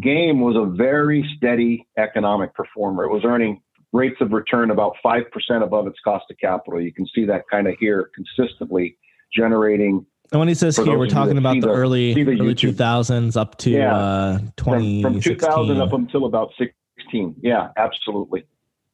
Game 0.00 0.40
was 0.40 0.56
a 0.56 0.74
very 0.74 1.28
steady 1.36 1.86
economic 1.98 2.54
performer. 2.54 3.04
It 3.04 3.12
was 3.12 3.24
earning 3.24 3.60
rates 3.92 4.16
of 4.20 4.32
return 4.32 4.70
about 4.70 4.94
5% 5.04 5.24
above 5.62 5.86
its 5.86 5.98
cost 6.02 6.24
of 6.30 6.38
capital. 6.38 6.80
You 6.80 6.92
can 6.92 7.06
see 7.14 7.24
that 7.26 7.42
kind 7.50 7.68
of 7.68 7.74
here 7.78 8.10
consistently 8.14 8.96
generating. 9.34 10.06
And 10.30 10.38
when 10.38 10.48
he 10.48 10.54
says 10.54 10.76
here, 10.76 10.98
we're 10.98 11.08
talking 11.08 11.36
about 11.36 11.56
the, 11.56 11.66
the, 11.66 11.68
early 11.68 12.14
the 12.14 12.22
early 12.22 12.54
2000s 12.54 13.36
up 13.36 13.58
to 13.58 13.70
yeah. 13.70 13.94
uh, 13.94 14.38
20 14.56 15.02
from, 15.02 15.12
from 15.14 15.20
2000 15.20 15.80
up 15.80 15.92
until 15.92 16.24
about 16.24 16.50
16. 16.58 17.36
Yeah, 17.42 17.68
absolutely. 17.76 18.44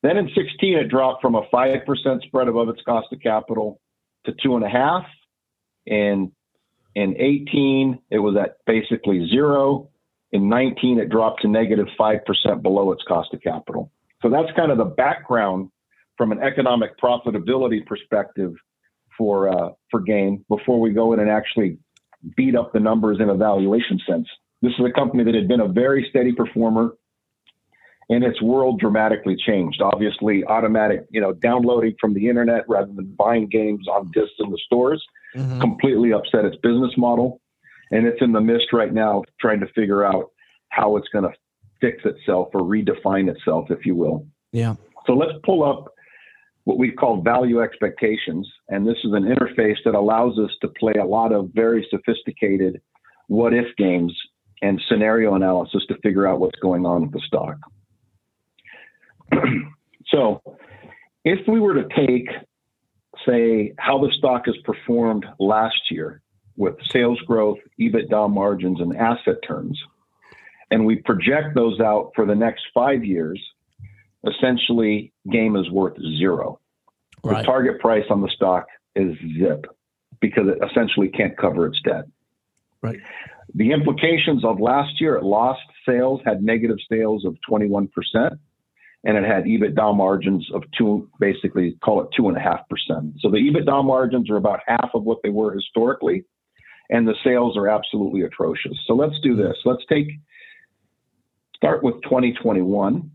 Then 0.02 0.16
in 0.16 0.28
16, 0.34 0.78
it 0.78 0.88
dropped 0.88 1.22
from 1.22 1.34
a 1.34 1.42
5% 1.42 2.22
spread 2.22 2.48
above 2.48 2.68
its 2.68 2.80
cost 2.84 3.08
of 3.12 3.20
capital 3.20 3.80
to 4.26 4.34
two 4.42 4.56
and 4.56 4.64
a 4.64 4.68
half. 4.68 5.04
And 5.86 6.32
in 6.94 7.14
18, 7.18 7.98
it 8.10 8.18
was 8.18 8.36
at 8.36 8.56
basically 8.66 9.28
zero. 9.28 9.90
In 10.32 10.48
19, 10.48 10.98
it 10.98 11.08
dropped 11.08 11.42
to 11.42 11.48
negative 11.48 11.86
5% 11.98 12.62
below 12.62 12.92
its 12.92 13.02
cost 13.06 13.32
of 13.32 13.40
capital. 13.40 13.92
So 14.22 14.30
that's 14.30 14.50
kind 14.56 14.70
of 14.72 14.78
the 14.78 14.84
background 14.84 15.70
from 16.16 16.32
an 16.32 16.40
economic 16.40 16.98
profitability 16.98 17.86
perspective 17.86 18.54
for 19.16 19.48
uh, 19.48 19.70
for 19.90 20.00
game 20.00 20.44
before 20.48 20.80
we 20.80 20.90
go 20.90 21.12
in 21.12 21.20
and 21.20 21.30
actually 21.30 21.78
beat 22.36 22.56
up 22.56 22.72
the 22.72 22.80
numbers 22.80 23.18
in 23.20 23.28
a 23.28 23.34
valuation 23.34 24.00
sense. 24.08 24.26
This 24.60 24.72
is 24.78 24.84
a 24.84 24.92
company 24.92 25.24
that 25.24 25.34
had 25.34 25.46
been 25.46 25.60
a 25.60 25.68
very 25.68 26.06
steady 26.10 26.32
performer, 26.32 26.96
and 28.08 28.24
its 28.24 28.42
world 28.42 28.80
dramatically 28.80 29.36
changed. 29.36 29.80
Obviously, 29.80 30.44
automatic, 30.44 31.06
you 31.10 31.20
know, 31.20 31.32
downloading 31.32 31.94
from 32.00 32.14
the 32.14 32.28
internet 32.28 32.64
rather 32.68 32.92
than 32.92 33.14
buying 33.16 33.46
games 33.48 33.86
on 33.86 34.10
discs 34.12 34.34
in 34.40 34.50
the 34.50 34.58
stores 34.66 35.04
mm-hmm. 35.36 35.60
completely 35.60 36.12
upset 36.12 36.44
its 36.44 36.56
business 36.56 36.92
model, 36.96 37.40
and 37.90 38.06
it's 38.06 38.20
in 38.20 38.32
the 38.32 38.40
mist 38.40 38.72
right 38.72 38.92
now 38.92 39.22
trying 39.40 39.60
to 39.60 39.66
figure 39.74 40.04
out 40.04 40.30
how 40.70 40.96
it's 40.96 41.08
going 41.08 41.24
to 41.24 41.32
fix 41.80 42.04
itself 42.04 42.48
or 42.54 42.62
redefine 42.62 43.30
itself, 43.30 43.70
if 43.70 43.86
you 43.86 43.94
will. 43.94 44.26
Yeah. 44.52 44.74
So 45.06 45.14
let's 45.14 45.32
pull 45.44 45.62
up 45.62 45.92
what 46.64 46.78
we 46.78 46.90
call 46.92 47.22
value 47.22 47.62
expectations. 47.62 48.46
And 48.68 48.86
this 48.86 48.98
is 49.04 49.12
an 49.12 49.24
interface 49.24 49.78
that 49.84 49.94
allows 49.94 50.38
us 50.38 50.50
to 50.60 50.68
play 50.68 50.92
a 51.00 51.04
lot 51.04 51.32
of 51.32 51.50
very 51.54 51.86
sophisticated 51.90 52.80
what 53.28 53.54
if 53.54 53.66
games 53.76 54.12
and 54.60 54.80
scenario 54.88 55.34
analysis 55.34 55.84
to 55.88 55.96
figure 56.02 56.26
out 56.26 56.40
what's 56.40 56.58
going 56.60 56.84
on 56.84 57.02
with 57.02 57.12
the 57.12 57.22
stock. 57.26 57.56
so 60.08 60.42
if 61.24 61.46
we 61.46 61.60
were 61.60 61.74
to 61.74 61.88
take, 61.94 62.28
say, 63.26 63.72
how 63.78 63.98
the 63.98 64.12
stock 64.18 64.46
has 64.46 64.56
performed 64.64 65.26
last 65.38 65.90
year 65.90 66.22
with 66.56 66.74
sales 66.90 67.20
growth, 67.26 67.58
EBITDA 67.80 68.30
margins, 68.30 68.80
and 68.80 68.96
asset 68.96 69.36
turns, 69.46 69.80
and 70.70 70.84
we 70.84 70.96
project 70.96 71.54
those 71.54 71.80
out 71.80 72.12
for 72.14 72.26
the 72.26 72.34
next 72.34 72.62
five 72.74 73.04
years, 73.04 73.40
essentially 74.26 75.12
game 75.30 75.56
is 75.56 75.70
worth 75.70 75.96
zero. 76.18 76.60
Right. 77.24 77.38
The 77.38 77.42
target 77.44 77.80
price 77.80 78.04
on 78.10 78.20
the 78.20 78.28
stock 78.28 78.66
is 78.94 79.16
zip 79.38 79.66
because 80.20 80.48
it 80.48 80.58
essentially 80.68 81.08
can't 81.08 81.36
cover 81.36 81.66
its 81.66 81.80
debt. 81.82 82.04
Right. 82.82 82.98
The 83.54 83.72
implications 83.72 84.44
of 84.44 84.60
last 84.60 85.00
year, 85.00 85.16
it 85.16 85.24
lost 85.24 85.62
sales, 85.86 86.20
had 86.24 86.42
negative 86.42 86.76
sales 86.90 87.24
of 87.24 87.36
21%, 87.50 87.88
and 89.04 89.16
it 89.16 89.24
had 89.24 89.44
EBITDA 89.44 89.96
margins 89.96 90.48
of 90.52 90.64
two, 90.76 91.08
basically 91.18 91.76
call 91.82 92.02
it 92.02 92.08
two 92.16 92.28
and 92.28 92.36
a 92.36 92.40
half 92.40 92.68
percent. 92.68 93.14
So 93.20 93.30
the 93.30 93.38
EBITDA 93.38 93.84
margins 93.84 94.28
are 94.30 94.36
about 94.36 94.60
half 94.66 94.90
of 94.94 95.04
what 95.04 95.18
they 95.22 95.30
were 95.30 95.54
historically, 95.54 96.24
and 96.90 97.06
the 97.06 97.14
sales 97.24 97.56
are 97.56 97.68
absolutely 97.68 98.22
atrocious. 98.22 98.76
So 98.86 98.94
let's 98.94 99.18
do 99.22 99.34
this. 99.34 99.56
Let's 99.64 99.84
take 99.88 100.08
start 101.58 101.82
with 101.82 101.94
2021. 102.04 103.10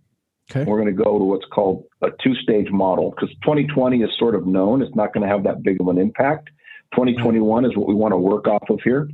Okay. 0.52 0.70
We're 0.70 0.80
going 0.80 0.96
to 0.96 1.04
go 1.04 1.18
to 1.18 1.24
what's 1.24 1.46
called 1.52 1.86
a 2.02 2.10
two 2.22 2.36
stage 2.36 2.70
model 2.70 3.12
because 3.12 3.30
2020 3.44 4.04
is 4.04 4.10
sort 4.20 4.36
of 4.36 4.46
known. 4.46 4.82
It's 4.82 4.96
not 4.96 5.14
going 5.14 5.28
to 5.28 5.34
have 5.34 5.44
that 5.46 5.64
big 5.64 5.80
of 5.80 5.88
an 5.88 5.98
impact. 5.98 6.50
2021 6.92 7.66
is 7.66 7.76
what 7.76 7.88
we 7.88 7.96
want 7.96 8.12
to 8.12 8.18
work 8.18 8.48
off 8.48 8.70
of 8.70 8.80
here. 8.84 9.10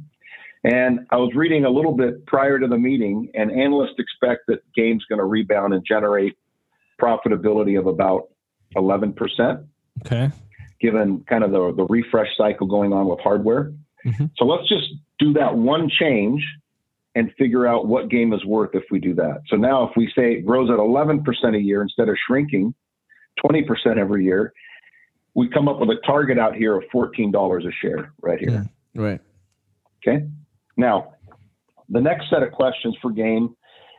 And 0.63 1.01
I 1.11 1.17
was 1.17 1.31
reading 1.35 1.63
a 1.63 1.69
little 1.69 1.95
bit 1.95 2.25
prior 2.25 2.59
to 2.59 2.67
the 2.67 2.77
meeting, 2.77 3.31
and 3.33 3.49
analysts 3.49 3.95
expect 3.97 4.41
that 4.47 4.59
game's 4.75 5.05
going 5.05 5.19
to 5.19 5.25
rebound 5.25 5.73
and 5.73 5.85
generate 5.87 6.37
profitability 7.01 7.79
of 7.79 7.87
about 7.87 8.23
11%. 8.75 9.65
Okay. 10.05 10.29
Given 10.81 11.23
kind 11.29 11.45
of 11.45 11.51
the, 11.51 11.73
the 11.77 11.85
refresh 11.85 12.27
cycle 12.37 12.67
going 12.67 12.91
on 12.91 13.07
with 13.07 13.19
hardware. 13.19 13.71
Mm-hmm. 14.05 14.25
So 14.35 14.45
let's 14.45 14.67
just 14.67 14.87
do 15.17 15.33
that 15.33 15.55
one 15.55 15.89
change 15.89 16.45
and 17.15 17.31
figure 17.37 17.65
out 17.65 17.87
what 17.87 18.09
game 18.09 18.33
is 18.33 18.45
worth 18.45 18.71
if 18.73 18.83
we 18.91 18.99
do 18.99 19.13
that. 19.15 19.41
So 19.47 19.55
now 19.55 19.87
if 19.87 19.91
we 19.97 20.11
say 20.15 20.33
it 20.33 20.45
grows 20.45 20.69
at 20.69 20.77
11% 20.77 21.23
a 21.55 21.59
year 21.59 21.81
instead 21.81 22.09
of 22.09 22.15
shrinking 22.27 22.73
20% 23.43 23.97
every 23.97 24.25
year, 24.25 24.53
we 25.33 25.49
come 25.49 25.67
up 25.67 25.79
with 25.79 25.89
a 25.89 25.99
target 26.05 26.37
out 26.37 26.55
here 26.55 26.75
of 26.75 26.83
$14 26.93 27.67
a 27.67 27.71
share 27.81 28.13
right 28.21 28.39
here. 28.39 28.67
Yeah, 28.95 29.01
right. 29.01 29.21
Okay. 30.05 30.25
Now, 30.77 31.13
the 31.89 32.01
next 32.01 32.29
set 32.29 32.43
of 32.43 32.51
questions 32.51 32.95
for 33.01 33.11
game 33.11 33.55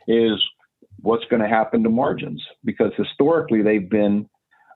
is 0.07 0.33
what's 1.01 1.25
going 1.27 1.43
to 1.43 1.49
happen 1.49 1.83
to 1.83 1.91
margins? 1.91 2.43
Because 2.65 2.93
historically 2.97 3.63
they've 3.63 3.89
been 3.89 4.29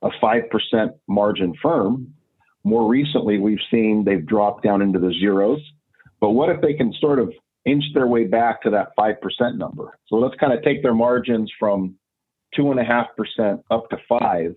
a 0.02 0.10
5% 0.22 0.90
margin 1.08 1.54
firm. 1.62 2.14
More 2.62 2.88
recently, 2.88 3.38
we've 3.38 3.58
seen 3.70 4.04
they've 4.04 4.24
dropped 4.24 4.64
down 4.64 4.82
into 4.82 4.98
the 4.98 5.12
zeros. 5.20 5.60
But 6.20 6.30
what 6.30 6.48
if 6.48 6.60
they 6.60 6.74
can 6.74 6.92
sort 7.00 7.18
of 7.18 7.32
inch 7.64 7.84
their 7.94 8.06
way 8.06 8.24
back 8.24 8.62
to 8.62 8.70
that 8.70 8.88
5% 8.98 9.16
number? 9.56 9.98
So 10.08 10.16
let's 10.16 10.34
kind 10.36 10.52
of 10.52 10.62
take 10.62 10.82
their 10.82 10.94
margins 10.94 11.50
from 11.58 11.96
2.5% 12.56 13.62
up 13.70 13.88
to 13.90 13.96
5 14.08 14.54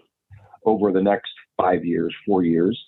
over 0.65 0.91
the 0.91 1.01
next 1.01 1.31
five 1.55 1.85
years, 1.85 2.13
four 2.25 2.43
years. 2.43 2.79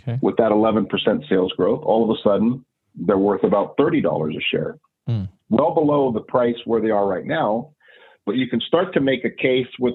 Okay. 0.00 0.18
With 0.20 0.36
that 0.38 0.50
11% 0.50 0.88
sales 1.28 1.52
growth, 1.56 1.82
all 1.84 2.02
of 2.02 2.16
a 2.16 2.20
sudden 2.22 2.64
they're 2.94 3.18
worth 3.18 3.44
about 3.44 3.76
$30 3.76 4.36
a 4.36 4.40
share. 4.40 4.78
Mm. 5.08 5.28
Well 5.50 5.74
below 5.74 6.12
the 6.12 6.20
price 6.20 6.56
where 6.64 6.80
they 6.80 6.90
are 6.90 7.06
right 7.06 7.26
now. 7.26 7.72
But 8.24 8.36
you 8.36 8.48
can 8.48 8.60
start 8.60 8.94
to 8.94 9.00
make 9.00 9.24
a 9.24 9.30
case 9.30 9.66
with, 9.78 9.94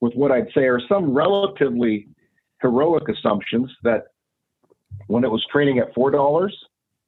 with 0.00 0.14
what 0.14 0.32
I'd 0.32 0.48
say 0.54 0.62
are 0.62 0.80
some 0.88 1.12
relatively 1.12 2.08
heroic 2.62 3.04
assumptions 3.08 3.70
that 3.82 4.04
when 5.08 5.24
it 5.24 5.30
was 5.30 5.44
trading 5.52 5.78
at 5.78 5.94
$4, 5.94 6.48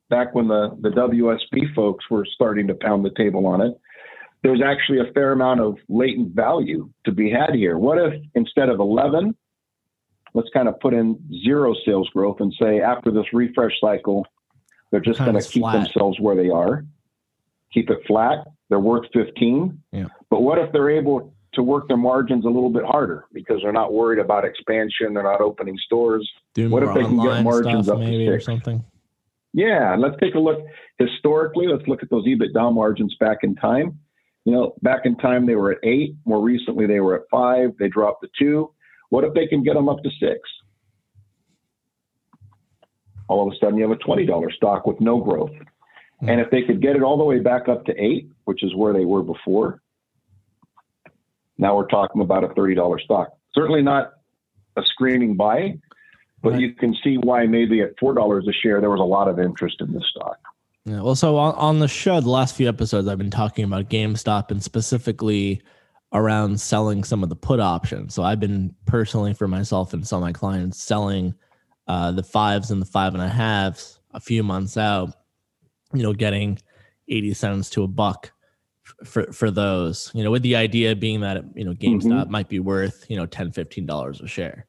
back 0.08 0.34
when 0.34 0.48
the, 0.48 0.76
the 0.80 0.90
WSB 0.90 1.74
folks 1.74 2.04
were 2.10 2.26
starting 2.34 2.66
to 2.68 2.74
pound 2.74 3.04
the 3.04 3.12
table 3.16 3.46
on 3.46 3.60
it, 3.60 3.74
there's 4.42 4.62
actually 4.64 5.00
a 5.00 5.12
fair 5.12 5.32
amount 5.32 5.60
of 5.60 5.76
latent 5.88 6.34
value 6.34 6.88
to 7.04 7.12
be 7.12 7.30
had 7.30 7.54
here. 7.54 7.78
What 7.78 7.98
if 7.98 8.22
instead 8.34 8.68
of 8.68 8.78
11, 8.78 9.34
let's 10.34 10.48
kind 10.52 10.68
of 10.68 10.78
put 10.80 10.94
in 10.94 11.18
zero 11.44 11.74
sales 11.84 12.08
growth 12.10 12.36
and 12.40 12.54
say 12.60 12.80
after 12.80 13.10
this 13.10 13.24
refresh 13.32 13.72
cycle, 13.80 14.26
they're 14.90 15.00
just 15.00 15.18
going 15.18 15.34
to 15.34 15.42
keep 15.42 15.62
flat. 15.62 15.72
themselves 15.72 16.20
where 16.20 16.36
they 16.36 16.48
are, 16.48 16.84
keep 17.72 17.90
it 17.90 17.98
flat. 18.06 18.46
They're 18.68 18.78
worth 18.78 19.06
15. 19.12 19.82
Yeah. 19.92 20.04
But 20.30 20.42
what 20.42 20.58
if 20.58 20.72
they're 20.72 20.90
able 20.90 21.34
to 21.54 21.62
work 21.62 21.88
their 21.88 21.96
margins 21.96 22.44
a 22.44 22.48
little 22.48 22.70
bit 22.70 22.84
harder 22.84 23.24
because 23.32 23.60
they're 23.62 23.72
not 23.72 23.92
worried 23.92 24.18
about 24.20 24.44
expansion, 24.44 25.14
they're 25.14 25.22
not 25.22 25.40
opening 25.40 25.76
stores? 25.78 26.30
Do 26.54 26.70
what 26.70 26.82
if 26.82 26.94
they 26.94 27.02
can 27.02 27.20
get 27.20 27.42
margins 27.42 27.88
up 27.88 27.98
maybe 27.98 28.26
to 28.26 28.32
six? 28.32 28.44
or 28.44 28.52
something? 28.52 28.84
Yeah, 29.52 29.96
let's 29.98 30.16
take 30.20 30.34
a 30.34 30.38
look 30.38 30.58
historically. 30.98 31.66
Let's 31.66 31.86
look 31.88 32.02
at 32.02 32.10
those 32.10 32.26
EBITDA 32.26 32.74
margins 32.74 33.16
back 33.18 33.38
in 33.42 33.54
time. 33.54 33.98
You 34.44 34.52
know, 34.52 34.74
back 34.82 35.02
in 35.04 35.16
time 35.16 35.46
they 35.46 35.56
were 35.56 35.72
at 35.72 35.78
eight. 35.82 36.14
More 36.24 36.40
recently 36.40 36.86
they 36.86 37.00
were 37.00 37.16
at 37.16 37.22
five. 37.30 37.70
They 37.78 37.88
dropped 37.88 38.22
to 38.22 38.28
two. 38.38 38.72
What 39.08 39.24
if 39.24 39.34
they 39.34 39.46
can 39.46 39.62
get 39.62 39.74
them 39.74 39.88
up 39.88 40.02
to 40.02 40.10
six? 40.20 40.40
All 43.28 43.46
of 43.46 43.52
a 43.52 43.56
sudden 43.58 43.76
you 43.76 43.88
have 43.88 43.98
a 43.98 44.02
$20 44.02 44.52
stock 44.52 44.86
with 44.86 45.00
no 45.00 45.20
growth. 45.20 45.50
Mm-hmm. 45.50 46.28
And 46.28 46.40
if 46.40 46.50
they 46.50 46.62
could 46.62 46.80
get 46.80 46.96
it 46.96 47.02
all 47.02 47.18
the 47.18 47.24
way 47.24 47.40
back 47.40 47.68
up 47.68 47.84
to 47.86 47.94
eight, 48.00 48.30
which 48.44 48.62
is 48.62 48.74
where 48.74 48.92
they 48.92 49.04
were 49.04 49.22
before, 49.22 49.82
now 51.58 51.76
we're 51.76 51.88
talking 51.88 52.22
about 52.22 52.44
a 52.44 52.48
$30 52.48 53.00
stock. 53.00 53.30
Certainly 53.54 53.82
not 53.82 54.12
a 54.76 54.82
screaming 54.84 55.36
buy, 55.36 55.78
but 56.46 56.52
right. 56.52 56.62
you 56.62 56.74
can 56.74 56.94
see 57.02 57.16
why 57.16 57.44
maybe 57.44 57.80
at 57.80 57.96
$4 57.96 58.48
a 58.48 58.52
share, 58.52 58.80
there 58.80 58.88
was 58.88 59.00
a 59.00 59.02
lot 59.02 59.26
of 59.26 59.40
interest 59.40 59.80
in 59.80 59.92
this 59.92 60.04
stock. 60.12 60.38
Yeah, 60.84 61.00
well, 61.00 61.16
so 61.16 61.36
on, 61.38 61.56
on 61.56 61.80
the 61.80 61.88
show, 61.88 62.20
the 62.20 62.30
last 62.30 62.54
few 62.54 62.68
episodes, 62.68 63.08
I've 63.08 63.18
been 63.18 63.32
talking 63.32 63.64
about 63.64 63.90
GameStop 63.90 64.52
and 64.52 64.62
specifically 64.62 65.60
around 66.12 66.60
selling 66.60 67.02
some 67.02 67.24
of 67.24 67.30
the 67.30 67.34
put 67.34 67.58
options. 67.58 68.14
So 68.14 68.22
I've 68.22 68.38
been 68.38 68.72
personally 68.84 69.34
for 69.34 69.48
myself 69.48 69.92
and 69.92 70.06
some 70.06 70.18
of 70.18 70.22
my 70.22 70.32
clients 70.32 70.80
selling 70.80 71.34
uh, 71.88 72.12
the 72.12 72.22
fives 72.22 72.70
and 72.70 72.80
the 72.80 72.86
five 72.86 73.14
and 73.14 73.22
a 73.24 73.28
halves 73.28 73.98
a 74.12 74.20
few 74.20 74.44
months 74.44 74.76
out, 74.76 75.16
you 75.92 76.04
know, 76.04 76.12
getting 76.12 76.60
80 77.08 77.34
cents 77.34 77.70
to 77.70 77.82
a 77.82 77.88
buck 77.88 78.30
for, 79.04 79.32
for 79.32 79.50
those, 79.50 80.12
you 80.14 80.22
know, 80.22 80.30
with 80.30 80.42
the 80.42 80.54
idea 80.54 80.94
being 80.94 81.22
that, 81.22 81.42
you 81.56 81.64
know, 81.64 81.72
GameStop 81.72 82.04
mm-hmm. 82.04 82.30
might 82.30 82.48
be 82.48 82.60
worth, 82.60 83.04
you 83.08 83.16
know, 83.16 83.26
10, 83.26 83.50
$15 83.50 84.22
a 84.22 84.28
share. 84.28 84.66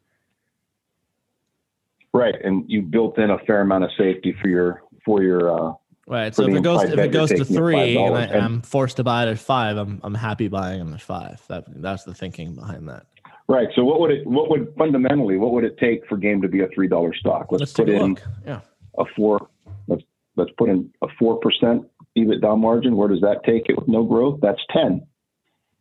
Right. 2.18 2.36
And 2.44 2.66
you 2.68 2.82
built 2.82 3.18
in 3.20 3.30
a 3.30 3.38
fair 3.40 3.62
amount 3.62 3.84
of 3.84 3.92
safety 3.98 4.36
for 4.42 4.48
your, 4.48 4.84
for 5.06 5.24
your, 5.24 5.70
uh, 5.70 5.74
Right. 6.10 6.34
So 6.34 6.48
if 6.48 6.56
it 6.56 6.64
goes 6.64 6.84
if 6.84 6.98
it 6.98 7.12
goes 7.12 7.30
to 7.32 7.44
three 7.44 7.98
and, 7.98 8.16
I, 8.16 8.28
am 8.28 8.62
forced 8.62 8.96
to 8.96 9.04
buy 9.04 9.28
it 9.28 9.30
at 9.30 9.40
five, 9.40 9.76
I'm 9.76 10.00
I'm 10.04 10.16
happy 10.16 10.48
buying 10.48 10.80
them 10.80 10.94
at 10.94 11.02
five. 11.02 11.42
That 11.50 11.66
that's 11.68 12.06
the 12.06 12.14
thinking 12.14 12.56
behind 12.56 12.88
that. 12.88 13.08
Right. 13.50 13.68
So 13.76 13.84
what 13.84 14.00
would 14.00 14.12
it 14.12 14.26
what 14.26 14.50
would 14.50 14.74
fundamentally 14.78 15.36
what 15.36 15.52
would 15.52 15.66
it 15.66 15.78
take 15.78 16.08
for 16.08 16.16
game 16.16 16.42
to 16.44 16.48
be 16.48 16.62
a 16.62 16.68
three 16.74 16.88
dollar 16.88 17.14
stock? 17.14 17.48
Let's, 17.52 17.60
let's 17.60 17.74
put 17.74 17.90
in 17.90 18.12
look. 18.12 18.24
yeah. 18.46 18.62
a 18.98 19.04
four 19.18 19.50
let's 19.90 20.04
let's 20.38 20.52
put 20.58 20.70
in 20.70 20.90
a 21.04 21.08
four 21.20 21.42
percent 21.42 21.86
EBITDA 22.18 22.58
margin. 22.58 22.96
Where 22.96 23.10
does 23.10 23.22
that 23.22 23.42
take 23.46 23.64
it 23.68 23.78
with 23.78 23.90
no 23.90 24.04
growth? 24.04 24.40
That's 24.42 24.62
ten. 24.72 25.06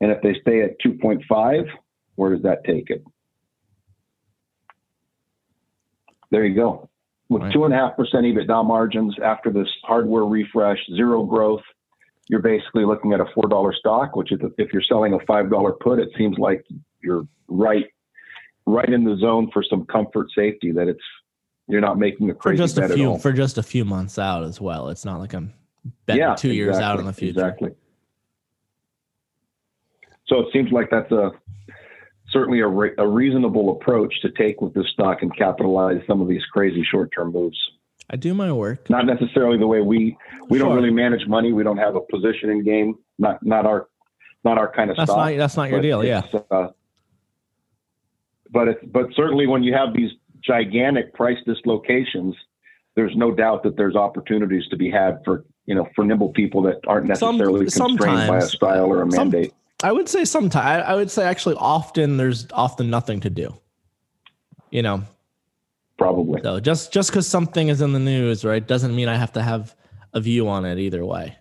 And 0.00 0.10
if 0.10 0.20
they 0.22 0.34
stay 0.40 0.62
at 0.62 0.72
two 0.82 0.94
point 1.00 1.22
five, 1.28 1.66
where 2.16 2.34
does 2.34 2.42
that 2.42 2.64
take 2.64 2.90
it? 2.90 3.04
There 6.30 6.44
you 6.44 6.54
go 6.54 6.88
with 7.28 7.52
two 7.52 7.64
and 7.64 7.74
a 7.74 7.76
half 7.76 7.96
percent 7.96 8.24
EBITDA 8.24 8.64
margins 8.64 9.14
after 9.22 9.50
this 9.50 9.68
hardware 9.82 10.24
refresh, 10.24 10.78
zero 10.94 11.24
growth, 11.24 11.62
you're 12.28 12.42
basically 12.42 12.84
looking 12.84 13.12
at 13.12 13.20
a 13.20 13.26
four 13.34 13.48
dollar 13.48 13.72
stock. 13.74 14.16
Which, 14.16 14.30
if 14.32 14.72
you're 14.72 14.82
selling 14.82 15.12
a 15.12 15.18
five 15.26 15.50
dollar 15.50 15.72
put, 15.72 15.98
it 15.98 16.10
seems 16.16 16.38
like 16.38 16.64
you're 17.02 17.26
right, 17.48 17.86
right 18.66 18.88
in 18.88 19.04
the 19.04 19.16
zone 19.16 19.50
for 19.52 19.62
some 19.68 19.86
comfort, 19.86 20.28
safety. 20.34 20.72
That 20.72 20.88
it's 20.88 21.02
you're 21.68 21.80
not 21.80 21.98
making 21.98 22.30
a 22.30 22.34
crazy 22.34 22.56
for 22.56 22.62
just 22.62 22.78
a 22.78 22.88
few 22.88 23.18
for 23.18 23.32
just 23.32 23.58
a 23.58 23.62
few 23.62 23.84
months 23.84 24.18
out 24.18 24.44
as 24.44 24.60
well. 24.60 24.88
It's 24.88 25.04
not 25.04 25.20
like 25.20 25.34
I'm 25.34 25.52
betting 26.06 26.22
yeah, 26.22 26.34
two 26.34 26.48
exactly, 26.48 26.56
years 26.56 26.76
out 26.76 27.00
in 27.00 27.06
the 27.06 27.12
future. 27.12 27.40
Exactly. 27.40 27.70
So 30.26 30.40
it 30.40 30.48
seems 30.52 30.72
like 30.72 30.90
that's 30.90 31.10
a 31.12 31.30
certainly 32.36 32.60
a, 32.60 32.66
re- 32.66 32.94
a 32.98 33.08
reasonable 33.08 33.70
approach 33.70 34.20
to 34.20 34.30
take 34.32 34.60
with 34.60 34.74
this 34.74 34.86
stock 34.92 35.22
and 35.22 35.34
capitalize 35.36 36.00
some 36.06 36.20
of 36.20 36.28
these 36.28 36.44
crazy 36.52 36.84
short-term 36.90 37.32
moves. 37.32 37.58
I 38.10 38.16
do 38.16 38.34
my 38.34 38.52
work. 38.52 38.88
Not 38.90 39.06
necessarily 39.06 39.58
the 39.58 39.66
way 39.66 39.80
we 39.80 40.16
we 40.48 40.58
sure. 40.58 40.68
don't 40.68 40.76
really 40.76 40.92
manage 40.92 41.26
money. 41.26 41.52
We 41.52 41.64
don't 41.64 41.78
have 41.78 41.96
a 41.96 42.00
position 42.00 42.50
in 42.50 42.62
game. 42.62 42.98
Not 43.18 43.44
not 43.44 43.66
our 43.66 43.88
not 44.44 44.58
our 44.58 44.70
kind 44.72 44.90
of 44.90 44.96
that's 44.96 45.10
stock. 45.10 45.30
Not, 45.30 45.38
that's 45.38 45.56
not 45.56 45.70
your 45.70 45.80
deal. 45.80 46.04
Yeah. 46.04 46.22
Uh, 46.50 46.68
but 48.52 48.68
it's 48.68 48.84
but 48.86 49.06
certainly 49.16 49.48
when 49.48 49.64
you 49.64 49.74
have 49.74 49.92
these 49.92 50.10
gigantic 50.40 51.14
price 51.14 51.38
dislocations, 51.46 52.36
there's 52.94 53.16
no 53.16 53.34
doubt 53.34 53.64
that 53.64 53.76
there's 53.76 53.96
opportunities 53.96 54.68
to 54.68 54.76
be 54.76 54.88
had 54.88 55.20
for 55.24 55.44
you 55.64 55.74
know 55.74 55.88
for 55.96 56.04
nimble 56.04 56.28
people 56.28 56.62
that 56.62 56.76
aren't 56.86 57.06
necessarily 57.06 57.68
Some, 57.70 57.96
constrained 57.96 58.28
by 58.28 58.38
a 58.38 58.42
style 58.42 58.86
or 58.86 59.02
a 59.02 59.06
mandate. 59.06 59.50
Some, 59.50 59.58
I 59.82 59.92
would 59.92 60.08
say 60.08 60.24
sometimes. 60.24 60.84
I 60.86 60.94
would 60.94 61.10
say 61.10 61.24
actually 61.24 61.56
often 61.56 62.16
there's 62.16 62.46
often 62.52 62.90
nothing 62.90 63.20
to 63.20 63.30
do. 63.30 63.54
You 64.70 64.82
know, 64.82 65.02
probably. 65.98 66.42
So 66.42 66.60
just 66.60 66.92
just 66.92 67.10
because 67.10 67.26
something 67.26 67.68
is 67.68 67.80
in 67.80 67.92
the 67.92 67.98
news, 67.98 68.44
right, 68.44 68.66
doesn't 68.66 68.94
mean 68.94 69.08
I 69.08 69.16
have 69.16 69.32
to 69.34 69.42
have 69.42 69.74
a 70.12 70.20
view 70.20 70.48
on 70.48 70.64
it 70.64 70.78
either 70.78 71.04
way. 71.04 71.36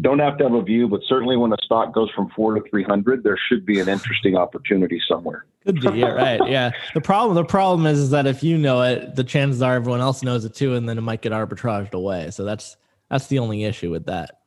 Don't 0.00 0.18
have 0.18 0.38
to 0.38 0.44
have 0.44 0.54
a 0.54 0.62
view, 0.62 0.88
but 0.88 1.00
certainly 1.06 1.36
when 1.36 1.52
a 1.52 1.56
stock 1.64 1.94
goes 1.94 2.10
from 2.10 2.28
four 2.30 2.54
to 2.54 2.68
three 2.68 2.82
hundred, 2.82 3.22
there 3.22 3.38
should 3.48 3.64
be 3.64 3.80
an 3.80 3.88
interesting 3.88 4.36
opportunity 4.36 5.00
somewhere. 5.08 5.46
Could 5.64 5.80
be, 5.80 6.00
yeah, 6.00 6.08
right, 6.08 6.40
yeah. 6.46 6.72
The 6.94 7.00
problem, 7.00 7.34
the 7.34 7.44
problem 7.44 7.86
is, 7.86 7.98
is 7.98 8.10
that 8.10 8.26
if 8.26 8.42
you 8.42 8.58
know 8.58 8.82
it, 8.82 9.14
the 9.14 9.24
chances 9.24 9.62
are 9.62 9.74
everyone 9.74 10.00
else 10.00 10.22
knows 10.22 10.44
it 10.44 10.54
too, 10.54 10.74
and 10.74 10.88
then 10.88 10.98
it 10.98 11.02
might 11.02 11.22
get 11.22 11.32
arbitraged 11.32 11.92
away. 11.92 12.30
So 12.32 12.44
that's 12.44 12.76
that's 13.08 13.28
the 13.28 13.38
only 13.38 13.64
issue 13.64 13.90
with 13.90 14.06
that. 14.06 14.40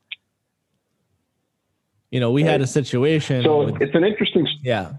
You 2.12 2.20
know, 2.20 2.32
we 2.32 2.44
had 2.44 2.62
a 2.62 2.68
situation. 2.68 3.44
So 3.44 3.66
with, 3.66 3.82
it's 3.82 3.96
an 3.96 4.04
interesting. 4.04 4.48
Yeah. 4.64 4.94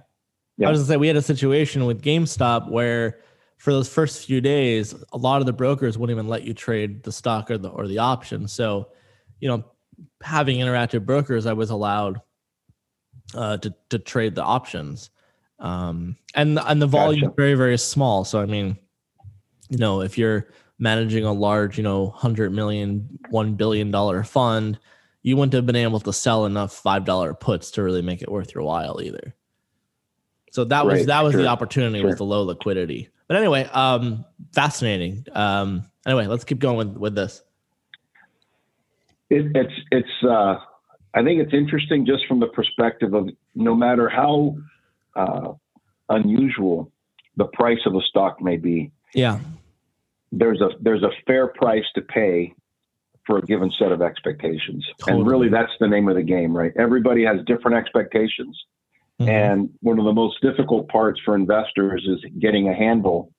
yeah. 0.56 0.68
I 0.68 0.70
was 0.70 0.80
gonna 0.80 0.88
say 0.88 0.96
we 0.98 1.06
had 1.06 1.16
a 1.16 1.22
situation 1.22 1.86
with 1.86 2.02
GameStop 2.02 2.70
where 2.70 3.20
for 3.58 3.72
those 3.72 3.88
first 3.88 4.26
few 4.26 4.40
days, 4.40 4.94
a 5.12 5.18
lot 5.18 5.40
of 5.40 5.46
the 5.46 5.52
brokers 5.52 5.98
wouldn't 5.98 6.16
even 6.16 6.28
let 6.28 6.44
you 6.44 6.54
trade 6.54 7.02
the 7.02 7.12
stock 7.12 7.50
or 7.50 7.58
the 7.58 7.68
or 7.68 7.86
the 7.86 7.98
option. 7.98 8.46
So, 8.46 8.88
you 9.40 9.48
know, 9.48 9.64
having 10.22 10.58
interactive 10.58 11.04
brokers, 11.04 11.46
I 11.46 11.54
was 11.54 11.70
allowed 11.70 12.20
uh, 13.34 13.56
to 13.58 13.74
to 13.90 13.98
trade 13.98 14.34
the 14.34 14.44
options, 14.44 15.10
um, 15.58 16.16
and 16.34 16.58
and 16.58 16.80
the 16.80 16.86
volume 16.86 17.20
gotcha. 17.20 17.30
is 17.30 17.36
very 17.36 17.54
very 17.54 17.78
small. 17.78 18.24
So 18.24 18.40
I 18.40 18.46
mean, 18.46 18.76
you 19.68 19.78
know, 19.78 20.02
if 20.02 20.16
you're 20.16 20.48
managing 20.78 21.24
a 21.24 21.32
large, 21.32 21.76
you 21.76 21.82
know, 21.82 22.04
100 22.04 22.52
million, 22.52 23.08
1 23.30 23.54
billion 23.54 23.90
dollar 23.90 24.22
fund, 24.22 24.78
you 25.22 25.36
wouldn't 25.36 25.52
have 25.52 25.66
been 25.66 25.76
able 25.76 26.00
to 26.00 26.12
sell 26.12 26.46
enough 26.46 26.82
$5 26.82 27.40
puts 27.40 27.72
to 27.72 27.82
really 27.82 28.02
make 28.02 28.22
it 28.22 28.30
worth 28.30 28.54
your 28.54 28.64
while 28.64 29.00
either. 29.02 29.34
So 30.52 30.64
that 30.64 30.86
was 30.86 31.06
that 31.06 31.22
was 31.22 31.32
sure, 31.32 31.42
the 31.42 31.48
opportunity 31.48 32.00
sure. 32.00 32.08
with 32.08 32.18
the 32.18 32.24
low 32.24 32.42
liquidity. 32.42 33.10
But 33.26 33.36
anyway, 33.36 33.64
um 33.64 34.24
fascinating. 34.54 35.26
Um 35.34 35.84
anyway, 36.06 36.26
let's 36.26 36.44
keep 36.44 36.58
going 36.58 36.78
with, 36.78 36.96
with 36.96 37.14
this. 37.14 37.42
It, 39.28 39.52
it's 39.54 39.74
it's 39.90 40.24
uh 40.26 40.56
I 41.14 41.22
think 41.22 41.40
it's 41.40 41.52
interesting 41.52 42.06
just 42.06 42.26
from 42.26 42.40
the 42.40 42.46
perspective 42.46 43.14
of 43.14 43.28
no 43.54 43.74
matter 43.74 44.08
how 44.08 44.56
uh, 45.16 45.52
unusual 46.08 46.92
the 47.36 47.46
price 47.46 47.80
of 47.86 47.94
a 47.94 48.00
stock 48.08 48.40
may 48.40 48.56
be. 48.56 48.92
Yeah. 49.14 49.40
There's 50.30 50.60
a 50.60 50.68
there's 50.80 51.02
a 51.02 51.10
fair 51.26 51.48
price 51.48 51.84
to 51.94 52.02
pay 52.02 52.54
for 53.28 53.38
a 53.38 53.42
given 53.42 53.70
set 53.78 53.92
of 53.92 54.02
expectations. 54.02 54.84
Totally. 54.98 55.20
And 55.20 55.30
really 55.30 55.48
that's 55.50 55.70
the 55.78 55.86
name 55.86 56.08
of 56.08 56.16
the 56.16 56.22
game, 56.22 56.56
right? 56.56 56.72
Everybody 56.76 57.24
has 57.24 57.36
different 57.46 57.76
expectations. 57.76 58.58
Mm-hmm. 59.20 59.30
And 59.30 59.70
one 59.80 59.98
of 59.98 60.06
the 60.06 60.12
most 60.12 60.40
difficult 60.40 60.88
parts 60.88 61.20
for 61.24 61.36
investors 61.36 62.04
is 62.08 62.24
getting 62.40 62.68
a 62.68 62.74
handle 62.74 63.32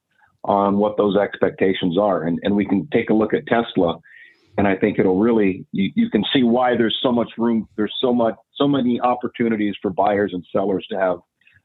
on 0.43 0.77
what 0.77 0.95
those 0.95 1.17
expectations 1.17 1.97
are. 1.97 2.23
And 2.23 2.39
and 2.43 2.55
we 2.55 2.65
can 2.65 2.87
take 2.93 3.09
a 3.09 3.13
look 3.13 3.33
at 3.33 3.47
Tesla 3.47 3.97
and 4.57 4.67
I 4.67 4.75
think 4.75 4.99
it'll 4.99 5.19
really 5.19 5.65
you, 5.71 5.91
you 5.95 6.09
can 6.09 6.23
see 6.33 6.43
why 6.43 6.75
there's 6.75 6.97
so 7.01 7.11
much 7.11 7.31
room 7.37 7.67
there's 7.77 7.93
so 7.99 8.13
much 8.13 8.35
so 8.55 8.67
many 8.67 8.99
opportunities 9.01 9.75
for 9.81 9.89
buyers 9.89 10.31
and 10.33 10.45
sellers 10.51 10.85
to 10.91 10.99
have 10.99 11.17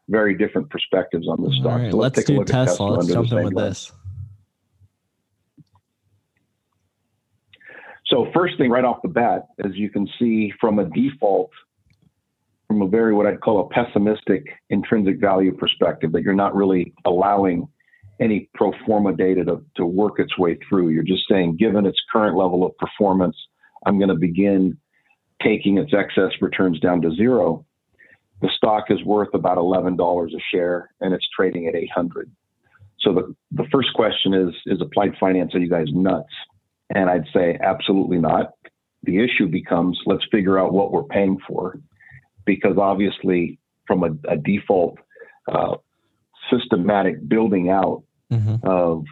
very 0.09 0.37
different 0.37 0.71
perspectives 0.71 1.27
on 1.29 1.43
this 1.43 1.55
stock. 1.57 1.81
Right, 1.81 1.91
so 1.91 1.97
let's, 1.97 2.17
let's 2.17 2.29
do 2.29 2.45
Tesla. 2.45 2.67
Tesla. 2.67 2.87
Let's 2.87 3.09
jump 3.09 3.33
in 3.33 3.45
with 3.45 3.57
this. 3.57 3.93
So 8.15 8.31
first 8.33 8.57
thing 8.59 8.71
right 8.71 8.85
off 8.85 9.03
the 9.03 9.09
bat, 9.09 9.49
as 9.65 9.73
you 9.75 9.91
can 9.91 10.09
see 10.21 10.53
from 10.61 10.79
a 10.79 10.85
default, 10.85 11.51
from 12.69 12.81
a 12.81 12.87
very 12.87 13.13
what 13.13 13.27
I'd 13.27 13.41
call 13.41 13.59
a 13.59 13.69
pessimistic 13.71 14.45
intrinsic 14.71 15.19
value 15.21 15.53
perspective, 15.53 16.13
that 16.13 16.23
you're 16.23 16.33
not 16.33 16.55
really 16.55 16.95
allowing 17.07 17.67
any 18.21 18.49
pro 18.55 18.71
forma 18.87 19.17
data 19.17 19.45
to, 19.47 19.65
to 19.79 19.85
work 19.85 20.21
its 20.21 20.39
way 20.39 20.57
through. 20.69 20.91
You're 20.91 21.03
just 21.03 21.25
saying, 21.29 21.57
given 21.57 21.87
its 21.87 21.99
current 22.13 22.37
level 22.37 22.65
of 22.65 22.77
performance, 22.79 23.37
I'm 23.85 23.99
going 23.99 24.11
to 24.11 24.15
begin 24.15 24.79
taking 25.43 25.79
its 25.79 25.93
excess 25.93 26.31
returns 26.41 26.79
down 26.79 27.03
to 27.03 27.13
zero. 27.17 27.67
The 28.43 28.51
stock 28.57 28.85
is 28.91 29.03
worth 29.03 29.35
about 29.35 29.59
$11 29.59 30.27
a 30.27 30.41
share 30.53 30.93
and 31.01 31.13
it's 31.13 31.27
trading 31.37 31.67
at 31.67 31.75
800. 31.75 32.31
So 33.01 33.13
the, 33.13 33.35
the 33.51 33.69
first 33.73 33.93
question 33.95 34.35
is, 34.35 34.55
is 34.67 34.81
applied 34.81 35.17
finance, 35.19 35.53
are 35.57 35.59
you 35.59 35.69
guys 35.69 35.89
nuts? 35.91 36.33
And 36.91 37.09
I'd 37.09 37.27
say 37.35 37.59
absolutely 37.63 38.19
not. 38.19 38.53
The 39.03 39.19
issue 39.19 39.49
becomes 39.49 39.99
let's 40.07 40.25
figure 40.31 40.59
out 40.59 40.73
what 40.73 40.93
we're 40.93 41.05
paying 41.05 41.39
for 41.47 41.79
because 42.45 42.77
obviously 42.79 43.59
from 43.87 44.03
a, 44.03 44.31
a 44.33 44.37
default 44.37 44.99
uh, 45.51 45.77
systematic 46.51 47.27
building 47.29 47.71
out 47.71 48.03
mm-hmm. 48.33 48.57
of 48.67 49.05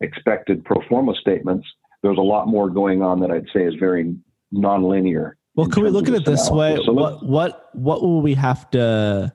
expected 0.00 0.64
pro 0.64 0.80
forma 0.88 1.14
statements, 1.20 1.66
there's 2.02 2.18
a 2.18 2.22
lot 2.22 2.48
more 2.48 2.70
going 2.70 3.02
on 3.02 3.20
that 3.20 3.30
I'd 3.30 3.46
say 3.52 3.64
is 3.64 3.74
very 3.74 4.14
nonlinear. 4.54 5.32
Well, 5.54 5.68
can 5.68 5.82
we 5.82 5.90
look 5.90 6.08
at 6.08 6.14
it 6.14 6.24
this 6.24 6.50
way? 6.50 6.78
So 6.84 6.92
what 6.92 7.24
what 7.24 7.70
what 7.74 8.02
will 8.02 8.20
we 8.20 8.34
have 8.34 8.70
to? 8.72 9.32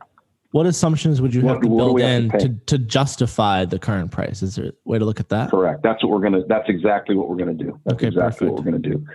What 0.52 0.66
assumptions 0.66 1.22
would 1.22 1.34
you 1.34 1.42
what, 1.42 1.54
have 1.54 1.62
to 1.62 1.70
build 1.70 2.02
in 2.02 2.30
to, 2.32 2.38
to, 2.40 2.50
to, 2.66 2.78
justify 2.78 3.64
the 3.64 3.80
current 3.80 4.12
price? 4.12 4.44
Is 4.44 4.56
there 4.56 4.66
a 4.68 4.72
way 4.84 5.00
to 5.00 5.06
look 5.06 5.22
at 5.22 5.30
that? 5.30 5.50
Correct. 5.50 5.82
That's 5.82 6.04
what 6.04 6.12
we're 6.12 6.20
gonna. 6.20 6.44
That's 6.48 6.68
exactly 6.68 7.16
what 7.16 7.30
we're 7.30 7.38
gonna 7.38 7.54
do. 7.54 7.80
That's 7.86 7.96
okay, 7.96 8.08
exactly 8.08 8.48
perfect. 8.48 8.52
what 8.52 8.66
we're 8.66 8.72
gonna 8.72 8.84
do. 8.84 9.06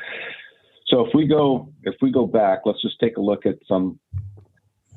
So 0.87 1.05
if 1.05 1.15
we 1.15 1.27
go 1.27 1.73
if 1.83 1.95
we 2.01 2.11
go 2.11 2.27
back, 2.27 2.61
let's 2.65 2.81
just 2.81 2.99
take 3.01 3.19
a 3.19 3.21
look 3.21 3.45
at 3.45 3.59
some 3.69 3.99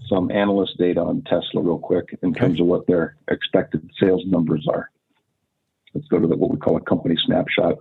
some 0.07 0.31
analyst 0.31 0.77
data 0.77 1.01
on 1.01 1.23
Tesla 1.23 1.61
real 1.61 1.77
quick 1.77 2.17
in 2.21 2.29
okay. 2.29 2.39
terms 2.39 2.61
of 2.61 2.67
what 2.67 2.87
their 2.87 3.17
expected 3.29 3.89
sales 3.99 4.23
numbers 4.25 4.65
are. 4.67 4.89
Let's 5.93 6.07
go 6.07 6.19
to 6.19 6.27
the, 6.27 6.35
what 6.35 6.51
we 6.51 6.57
call 6.57 6.77
a 6.77 6.81
company 6.81 7.15
snapshot. 7.25 7.79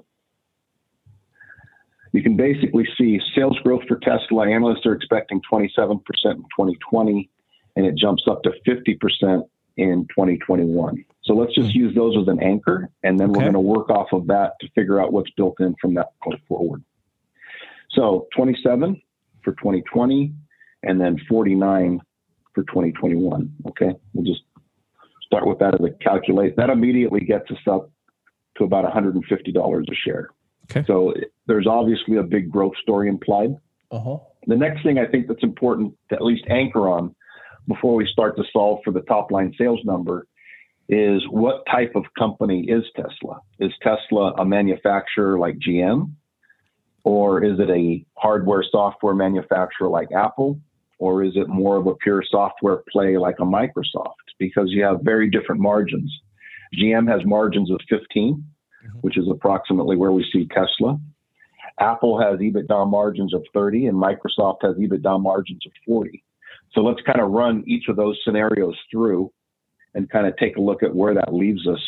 You 2.13 2.23
can 2.23 2.37
basically 2.37 2.87
see 2.97 3.21
sales 3.35 3.59
growth 3.63 3.83
for 3.87 3.99
Tesla. 4.01 4.49
Analysts 4.49 4.87
are 4.87 4.95
expecting 4.95 5.41
27% 5.51 5.71
in 5.77 6.01
2020, 6.01 7.31
and 7.79 7.87
it 7.87 7.95
jumps 7.97 8.25
up 8.29 8.43
to 8.43 8.51
50% 8.67 9.49
in 9.77 10.05
2021. 10.09 11.05
So 11.23 11.35
let's 11.35 11.55
just 11.55 11.73
use 11.73 11.95
those 11.95 12.17
as 12.21 12.27
an 12.27 12.43
anchor, 12.43 12.91
and 13.05 13.21
then 13.21 13.31
okay. 13.31 13.39
we're 13.39 13.45
going 13.45 13.53
to 13.53 13.61
work 13.61 13.89
off 13.89 14.09
of 14.13 14.27
that 14.27 14.55
to 14.61 14.69
figure 14.75 15.01
out 15.01 15.13
what's 15.13 15.31
built 15.37 15.61
in 15.61 15.77
from 15.81 15.95
that 15.95 16.09
point 16.21 16.41
forward. 16.49 16.83
So 17.91 18.27
27 18.35 19.01
for 19.45 19.53
2020, 19.53 20.35
and 20.83 21.01
then 21.01 21.19
49 21.29 22.01
for 22.53 22.65
2021. 22.65 23.55
Okay, 23.69 23.93
we'll 24.13 24.25
just 24.25 24.43
start 25.25 25.47
with 25.47 25.61
that 25.61 25.75
as 25.75 25.81
a 25.87 25.93
calculate. 26.03 26.57
That 26.57 26.71
immediately 26.71 27.21
gets 27.21 27.49
us 27.53 27.59
up 27.71 27.93
to 28.57 28.65
about 28.65 28.93
$150 28.93 29.23
a 29.23 29.95
share. 29.95 30.31
Okay. 30.69 30.85
So 30.89 31.15
there's 31.47 31.69
obviously 31.69 32.17
a 32.17 32.25
big 32.25 32.51
growth 32.51 32.75
story 32.83 33.09
implied. 33.09 33.55
Uh-huh. 33.93 34.19
The 34.49 34.57
next 34.57 34.83
thing 34.83 34.99
I 34.99 35.07
think 35.07 35.29
that's 35.29 35.45
important 35.45 35.95
to 36.11 36.17
at 36.17 36.23
least 36.23 36.45
anchor 36.51 36.89
on 36.89 37.15
before 37.69 37.95
we 37.95 38.07
start 38.11 38.37
to 38.37 38.45
solve 38.53 38.81
for 38.85 38.93
the 38.93 39.03
top 39.03 39.31
line 39.31 39.55
sales 39.57 39.81
number 39.85 40.27
is 40.89 41.23
what 41.31 41.65
type 41.71 41.93
of 41.95 42.05
company 42.19 42.65
is 42.69 42.83
Tesla? 42.97 43.41
Is 43.61 43.73
Tesla 43.83 44.33
a 44.39 44.45
manufacturer 44.45 45.39
like 45.39 45.57
GM? 45.59 46.11
Or 47.05 47.45
is 47.45 47.61
it 47.61 47.71
a 47.71 48.05
hardware 48.17 48.65
software 48.71 49.15
manufacturer 49.15 49.89
like 49.89 50.09
Apple? 50.13 50.59
or 50.99 51.23
is 51.23 51.33
it 51.37 51.49
more 51.49 51.77
of 51.77 51.87
a 51.87 51.95
pure 51.95 52.23
software 52.29 52.83
play 52.91 53.17
like 53.17 53.37
a 53.39 53.45
Microsoft? 53.45 54.15
Because 54.39 54.67
you 54.69 54.83
have 54.85 55.01
very 55.03 55.31
different 55.31 55.61
margins. 55.61 56.13
GM 56.79 57.09
has 57.11 57.25
margins 57.25 57.71
of 57.71 57.81
15, 57.89 58.35
mm-hmm. 58.35 58.99
which 59.01 59.17
is 59.17 59.27
approximately 59.31 59.97
where 59.97 60.13
we 60.13 60.27
see 60.33 60.47
Tesla. 60.53 60.99
Apple 61.81 62.21
has 62.21 62.41
EBITDA 62.41 62.91
margins 62.91 63.33
of 63.33 63.45
30, 63.55 63.87
and 63.87 63.97
Microsoft 63.97 64.59
has 64.63 64.75
EBITDA 64.75 65.23
margins 65.23 65.65
of 65.65 65.73
40. 65.87 66.23
So 66.73 66.83
let's 66.83 67.01
kind 67.03 67.21
of 67.21 67.31
run 67.31 67.65
each 67.67 67.89
of 67.89 67.97
those 67.97 68.19
scenarios 68.25 68.77
through 68.91 69.33
and 69.95 70.09
kind 70.11 70.27
of 70.27 70.37
take 70.37 70.57
a 70.57 70.61
look 70.61 70.83
at 70.83 70.95
where 70.95 71.15
that 71.15 71.33
leaves 71.33 71.67
us 71.67 71.81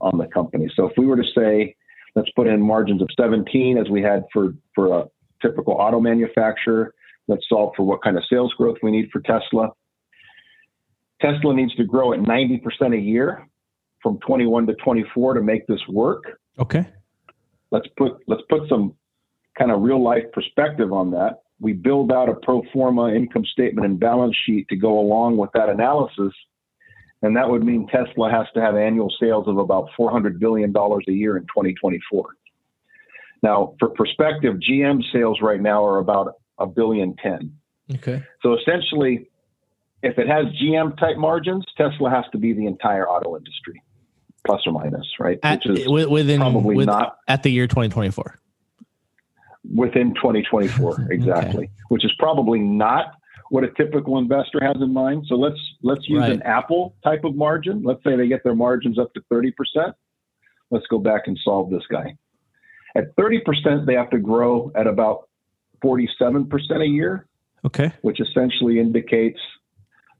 on 0.00 0.18
the 0.18 0.26
company. 0.26 0.70
So 0.74 0.86
if 0.86 0.92
we 0.96 1.06
were 1.06 1.16
to 1.16 1.28
say, 1.34 1.76
let's 2.14 2.30
put 2.32 2.46
in 2.46 2.60
margins 2.60 3.00
of 3.02 3.08
17 3.18 3.78
as 3.78 3.88
we 3.88 4.02
had 4.02 4.24
for, 4.32 4.54
for 4.74 5.00
a 5.00 5.04
typical 5.40 5.74
auto 5.74 6.00
manufacturer, 6.00 6.92
Let's 7.28 7.48
solve 7.48 7.72
for 7.76 7.84
what 7.84 8.02
kind 8.02 8.16
of 8.16 8.24
sales 8.30 8.52
growth 8.56 8.76
we 8.82 8.90
need 8.90 9.10
for 9.12 9.20
Tesla. 9.20 9.70
Tesla 11.20 11.54
needs 11.54 11.74
to 11.76 11.84
grow 11.84 12.12
at 12.12 12.20
90% 12.20 12.94
a 12.94 12.98
year 12.98 13.46
from 14.02 14.18
21 14.20 14.66
to 14.66 14.74
24 14.74 15.34
to 15.34 15.42
make 15.42 15.66
this 15.66 15.80
work. 15.88 16.40
Okay. 16.58 16.86
Let's 17.70 17.88
put 17.96 18.18
let's 18.28 18.42
put 18.48 18.68
some 18.68 18.94
kind 19.58 19.72
of 19.72 19.82
real 19.82 20.02
life 20.02 20.24
perspective 20.32 20.92
on 20.92 21.10
that. 21.12 21.42
We 21.60 21.72
build 21.72 22.12
out 22.12 22.28
a 22.28 22.34
pro 22.34 22.62
forma 22.72 23.12
income 23.14 23.44
statement 23.44 23.86
and 23.86 23.98
balance 23.98 24.36
sheet 24.44 24.68
to 24.68 24.76
go 24.76 24.98
along 24.98 25.36
with 25.38 25.50
that 25.54 25.68
analysis. 25.68 26.32
And 27.22 27.36
that 27.36 27.48
would 27.48 27.64
mean 27.64 27.88
Tesla 27.88 28.30
has 28.30 28.46
to 28.54 28.60
have 28.60 28.76
annual 28.76 29.12
sales 29.18 29.48
of 29.48 29.56
about 29.58 29.88
$400 29.98 30.38
billion 30.38 30.74
a 30.76 31.12
year 31.12 31.36
in 31.36 31.44
2024. 31.44 32.26
Now, 33.42 33.74
for 33.78 33.88
perspective, 33.88 34.56
GM 34.56 35.02
sales 35.12 35.40
right 35.40 35.60
now 35.60 35.84
are 35.84 35.98
about 35.98 36.34
a 36.58 36.66
billion 36.66 37.14
ten. 37.16 37.52
Okay. 37.94 38.22
So 38.42 38.56
essentially, 38.58 39.28
if 40.02 40.18
it 40.18 40.28
has 40.28 40.46
GM 40.62 40.98
type 40.98 41.16
margins, 41.16 41.64
Tesla 41.76 42.10
has 42.10 42.24
to 42.32 42.38
be 42.38 42.52
the 42.52 42.66
entire 42.66 43.08
auto 43.08 43.36
industry, 43.36 43.82
plus 44.46 44.62
or 44.66 44.72
minus, 44.72 45.06
right? 45.18 45.38
At, 45.42 45.64
Which 45.64 45.80
is 45.80 45.88
within 45.88 46.40
probably 46.40 46.76
with, 46.76 46.86
not 46.86 47.18
at 47.28 47.42
the 47.42 47.50
year 47.50 47.66
2024. 47.66 48.38
Within 49.74 50.14
2024, 50.14 51.08
exactly. 51.10 51.64
okay. 51.64 51.72
Which 51.88 52.04
is 52.04 52.12
probably 52.18 52.60
not 52.60 53.14
what 53.50 53.64
a 53.64 53.70
typical 53.72 54.18
investor 54.18 54.60
has 54.60 54.76
in 54.80 54.92
mind. 54.92 55.24
So 55.28 55.36
let's 55.36 55.58
let's 55.82 56.08
use 56.08 56.20
right. 56.20 56.32
an 56.32 56.42
Apple 56.42 56.96
type 57.04 57.24
of 57.24 57.34
margin. 57.34 57.82
Let's 57.82 58.02
say 58.04 58.16
they 58.16 58.28
get 58.28 58.42
their 58.44 58.54
margins 58.54 58.98
up 58.98 59.12
to 59.14 59.20
30%. 59.32 59.52
Let's 60.70 60.86
go 60.88 60.98
back 60.98 61.22
and 61.26 61.38
solve 61.44 61.70
this 61.70 61.84
guy. 61.90 62.16
At 62.96 63.14
30%, 63.16 63.86
they 63.86 63.94
have 63.94 64.10
to 64.10 64.18
grow 64.18 64.72
at 64.74 64.86
about 64.86 65.28
47% 65.84 66.48
a 66.80 66.86
year. 66.86 67.26
Okay. 67.64 67.92
Which 68.02 68.20
essentially 68.20 68.80
indicates 68.80 69.38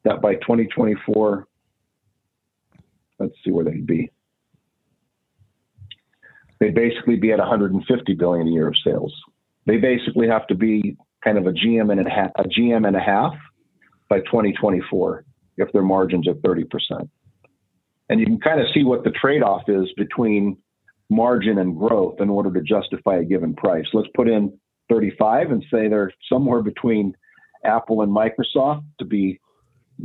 that 0.05 0.21
by 0.21 0.35
2024, 0.35 1.49
let's 3.19 3.35
see 3.45 3.51
where 3.51 3.65
they'd 3.65 3.87
be. 3.87 4.11
They'd 6.61 6.75
basically 6.75 7.17
be 7.17 7.33
at 7.33 7.39
150 7.39 8.15
billion 8.15 8.49
a 8.49 8.51
year 8.51 8.69
of 8.69 8.75
sales. 8.85 9.15
They 9.67 9.79
basically 9.79 10.29
have 10.29 10.47
to 10.49 10.55
be 10.55 10.97
kind 11.25 11.39
of 11.39 11.47
a 11.47 11.53
GM 11.53 11.91
and 11.91 12.07
a, 12.07 12.11
half, 12.11 12.31
a 12.39 12.45
GM 12.45 12.87
and 12.87 12.97
a 12.97 13.01
half 13.01 13.35
by 14.09 14.21
2024 14.21 15.25
if 15.57 15.73
their 15.73 15.83
margins 15.83 16.29
are 16.29 16.35
30%. 16.35 17.09
And 18.09 18.21
you 18.21 18.27
can 18.27 18.41
kind 18.41 18.61
of 18.61 18.67
see 18.73 18.85
what 18.85 19.03
the 19.03 19.11
trade-off 19.11 19.63
is 19.69 19.93
between 19.97 20.57
margin 21.11 21.59
and 21.59 21.77
growth 21.77 22.21
in 22.21 22.31
order 22.31 22.53
to 22.53 22.61
justify 22.61 23.17
a 23.17 23.25
given 23.25 23.55
price. 23.55 23.87
Let's 23.93 24.09
put 24.15 24.29
in 24.29 24.57
35 24.89 25.51
and 25.51 25.65
say 25.71 25.89
they're 25.89 26.13
somewhere 26.31 26.63
between 26.63 27.17
Apple 27.65 28.03
and 28.03 28.15
Microsoft 28.15 28.85
to 28.99 29.05
be 29.05 29.41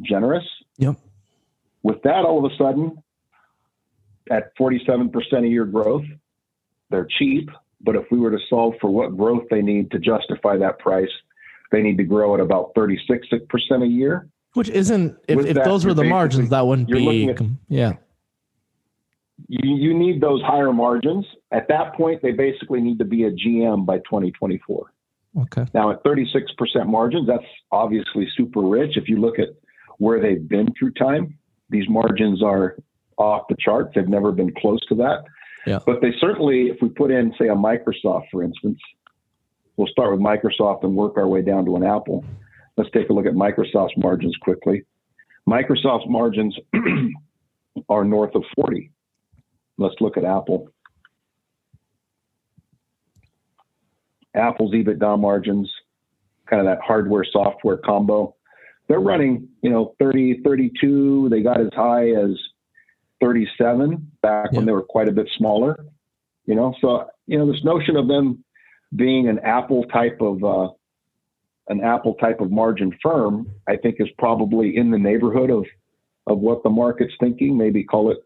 generous. 0.01 0.43
Yep. 0.77 0.95
With 1.83 2.01
that, 2.03 2.25
all 2.25 2.43
of 2.43 2.51
a 2.51 2.55
sudden, 2.55 2.97
at 4.29 4.55
47% 4.57 5.11
a 5.43 5.47
year 5.47 5.65
growth, 5.65 6.05
they're 6.89 7.07
cheap. 7.17 7.49
But 7.83 7.95
if 7.95 8.05
we 8.11 8.19
were 8.19 8.31
to 8.31 8.39
solve 8.49 8.75
for 8.79 8.89
what 8.89 9.17
growth 9.17 9.43
they 9.49 9.61
need 9.61 9.91
to 9.91 9.99
justify 9.99 10.57
that 10.57 10.79
price, 10.79 11.09
they 11.71 11.81
need 11.81 11.97
to 11.97 12.03
grow 12.03 12.35
at 12.35 12.39
about 12.39 12.73
36% 12.75 13.09
a 13.83 13.87
year. 13.87 14.27
Which 14.53 14.69
isn't, 14.69 15.17
if, 15.27 15.39
if 15.45 15.55
that, 15.55 15.65
those 15.65 15.85
were 15.85 15.93
the 15.93 16.03
margins, 16.03 16.49
that 16.49 16.67
wouldn't 16.67 16.89
be, 16.89 17.25
looking 17.25 17.29
at, 17.29 17.57
yeah. 17.69 17.93
You, 19.47 19.75
you 19.75 19.97
need 19.97 20.21
those 20.21 20.41
higher 20.43 20.73
margins. 20.73 21.25
At 21.51 21.67
that 21.69 21.95
point, 21.95 22.21
they 22.21 22.31
basically 22.31 22.81
need 22.81 22.99
to 22.99 23.05
be 23.05 23.23
a 23.23 23.31
GM 23.31 23.85
by 23.85 23.97
2024. 23.99 24.91
Okay. 25.43 25.65
Now, 25.73 25.91
at 25.91 26.03
36% 26.03 26.41
margins, 26.87 27.27
that's 27.27 27.45
obviously 27.71 28.27
super 28.35 28.61
rich. 28.61 28.97
If 28.97 29.07
you 29.07 29.19
look 29.19 29.39
at 29.39 29.49
where 29.97 30.21
they've 30.21 30.47
been 30.47 30.67
through 30.77 30.91
time, 30.91 31.37
these 31.69 31.87
margins 31.87 32.43
are 32.43 32.75
off 33.17 33.47
the 33.47 33.55
charts. 33.57 33.91
They've 33.95 34.07
never 34.07 34.31
been 34.31 34.53
close 34.53 34.85
to 34.87 34.95
that. 34.95 35.23
Yeah. 35.65 35.79
But 35.85 36.01
they 36.01 36.13
certainly, 36.19 36.67
if 36.67 36.77
we 36.81 36.89
put 36.89 37.11
in, 37.11 37.33
say, 37.39 37.47
a 37.47 37.55
Microsoft, 37.55 38.25
for 38.31 38.43
instance, 38.43 38.79
we'll 39.77 39.87
start 39.87 40.11
with 40.11 40.19
Microsoft 40.19 40.83
and 40.83 40.95
work 40.95 41.17
our 41.17 41.27
way 41.27 41.41
down 41.41 41.65
to 41.65 41.75
an 41.75 41.83
Apple. 41.83 42.25
Let's 42.77 42.89
take 42.91 43.09
a 43.09 43.13
look 43.13 43.25
at 43.25 43.33
Microsoft's 43.33 43.97
margins 43.97 44.35
quickly. 44.41 44.83
Microsoft's 45.47 46.07
margins 46.07 46.55
are 47.89 48.03
north 48.03 48.33
of 48.35 48.43
40. 48.55 48.91
Let's 49.77 49.95
look 49.99 50.17
at 50.17 50.23
Apple. 50.23 50.69
Apple's 54.33 54.73
EBITDA 54.73 55.19
margins, 55.19 55.69
kind 56.49 56.61
of 56.61 56.65
that 56.65 56.81
hardware 56.81 57.25
software 57.29 57.77
combo, 57.77 58.35
they're 58.91 58.99
running, 58.99 59.47
you 59.61 59.69
know, 59.69 59.95
30, 59.99 60.41
32. 60.43 61.29
They 61.29 61.41
got 61.41 61.61
as 61.61 61.69
high 61.73 62.09
as 62.09 62.31
37 63.21 64.11
back 64.21 64.49
yeah. 64.51 64.57
when 64.57 64.65
they 64.65 64.71
were 64.71 64.81
quite 64.81 65.07
a 65.07 65.11
bit 65.11 65.29
smaller. 65.37 65.85
You 66.45 66.55
know, 66.55 66.73
so 66.81 67.05
you 67.27 67.37
know 67.37 67.51
this 67.51 67.63
notion 67.63 67.95
of 67.95 68.07
them 68.07 68.43
being 68.95 69.29
an 69.29 69.39
Apple 69.39 69.83
type 69.85 70.17
of 70.21 70.43
uh, 70.43 70.69
an 71.69 71.81
Apple 71.81 72.15
type 72.15 72.41
of 72.41 72.51
margin 72.51 72.97
firm, 73.01 73.47
I 73.67 73.77
think 73.77 73.97
is 73.99 74.09
probably 74.17 74.75
in 74.75 74.91
the 74.91 74.97
neighborhood 74.97 75.49
of 75.49 75.65
of 76.27 76.39
what 76.39 76.63
the 76.63 76.69
market's 76.69 77.13
thinking. 77.19 77.57
Maybe 77.57 77.83
call 77.83 78.11
it 78.11 78.17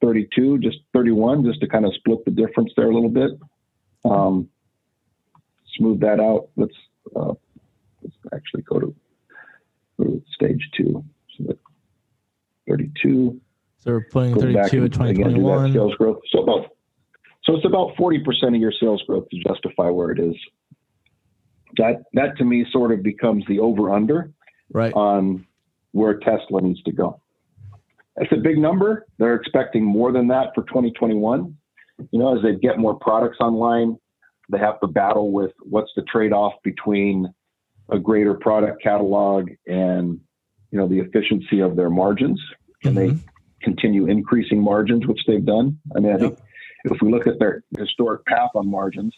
32, 0.00 0.58
just 0.58 0.78
31, 0.92 1.44
just 1.44 1.60
to 1.60 1.66
kind 1.66 1.84
of 1.84 1.94
split 1.94 2.24
the 2.24 2.30
difference 2.30 2.72
there 2.76 2.90
a 2.90 2.94
little 2.94 3.10
bit. 3.10 3.32
Um, 4.04 4.48
smooth 5.76 6.00
that 6.00 6.20
out. 6.20 6.48
Let's 6.56 6.74
uh, 7.16 7.34
let's 8.02 8.16
actually 8.32 8.62
go 8.62 8.80
to, 8.80 8.94
go 9.98 10.04
to 10.04 10.22
stage 10.34 10.68
two. 10.76 11.04
So 11.36 11.56
32. 12.68 13.40
So 13.78 13.92
we're 13.92 14.06
putting 14.10 14.34
32 14.34 14.84
at 14.84 14.92
2021. 14.92 15.72
sales 15.72 15.94
growth. 15.94 16.18
So 16.30 16.42
about 16.42 16.70
so 17.44 17.54
it's 17.54 17.64
about 17.64 17.96
40% 17.96 18.20
of 18.48 18.54
your 18.56 18.72
sales 18.72 19.02
growth 19.06 19.26
to 19.30 19.38
justify 19.42 19.88
where 19.88 20.10
it 20.10 20.18
is. 20.18 20.34
That 21.76 22.02
that 22.14 22.36
to 22.38 22.44
me 22.44 22.66
sort 22.70 22.92
of 22.92 23.02
becomes 23.02 23.44
the 23.46 23.60
over 23.60 23.90
under 23.90 24.30
right 24.70 24.92
on 24.92 25.46
where 25.92 26.18
Tesla 26.18 26.60
needs 26.60 26.82
to 26.82 26.92
go. 26.92 27.20
That's 28.16 28.32
a 28.32 28.36
big 28.36 28.58
number. 28.58 29.06
They're 29.18 29.36
expecting 29.36 29.84
more 29.84 30.12
than 30.12 30.28
that 30.28 30.54
for 30.54 30.64
2021. 30.64 31.56
You 32.10 32.18
know, 32.18 32.36
as 32.36 32.42
they 32.42 32.56
get 32.56 32.78
more 32.78 32.98
products 32.98 33.38
online, 33.40 33.96
they 34.50 34.58
have 34.58 34.80
to 34.80 34.86
battle 34.86 35.30
with 35.30 35.52
what's 35.60 35.90
the 35.94 36.02
trade-off 36.02 36.54
between 36.64 37.32
a 37.90 37.98
greater 37.98 38.34
product 38.34 38.82
catalog 38.82 39.50
and 39.66 40.20
you 40.70 40.78
know 40.78 40.88
the 40.88 40.98
efficiency 40.98 41.60
of 41.60 41.76
their 41.76 41.90
margins. 41.90 42.40
Can 42.82 42.94
mm-hmm. 42.94 43.16
they 43.16 43.22
continue 43.62 44.06
increasing 44.06 44.62
margins, 44.62 45.06
which 45.06 45.20
they've 45.26 45.44
done? 45.44 45.78
I 45.96 46.00
mean, 46.00 46.12
I 46.12 46.18
think 46.18 46.38
if 46.84 47.00
we 47.02 47.10
look 47.10 47.26
at 47.26 47.38
their 47.38 47.62
historic 47.76 48.24
path 48.26 48.50
on 48.54 48.70
margins, 48.70 49.14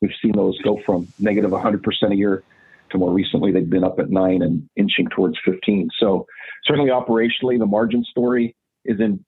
we've 0.00 0.12
seen 0.22 0.32
those 0.32 0.60
go 0.62 0.80
from 0.84 1.08
negative 1.18 1.50
100% 1.50 1.82
a 2.12 2.16
year 2.16 2.42
to 2.90 2.98
more 2.98 3.12
recently 3.12 3.52
they've 3.52 3.68
been 3.68 3.84
up 3.84 3.98
at 3.98 4.10
nine 4.10 4.42
and 4.42 4.68
inching 4.76 5.08
towards 5.08 5.38
15. 5.44 5.90
So 5.98 6.26
certainly 6.64 6.90
operationally, 6.90 7.58
the 7.58 7.66
margin 7.66 8.04
story 8.04 8.56
is 8.84 9.00
in 9.00 9.24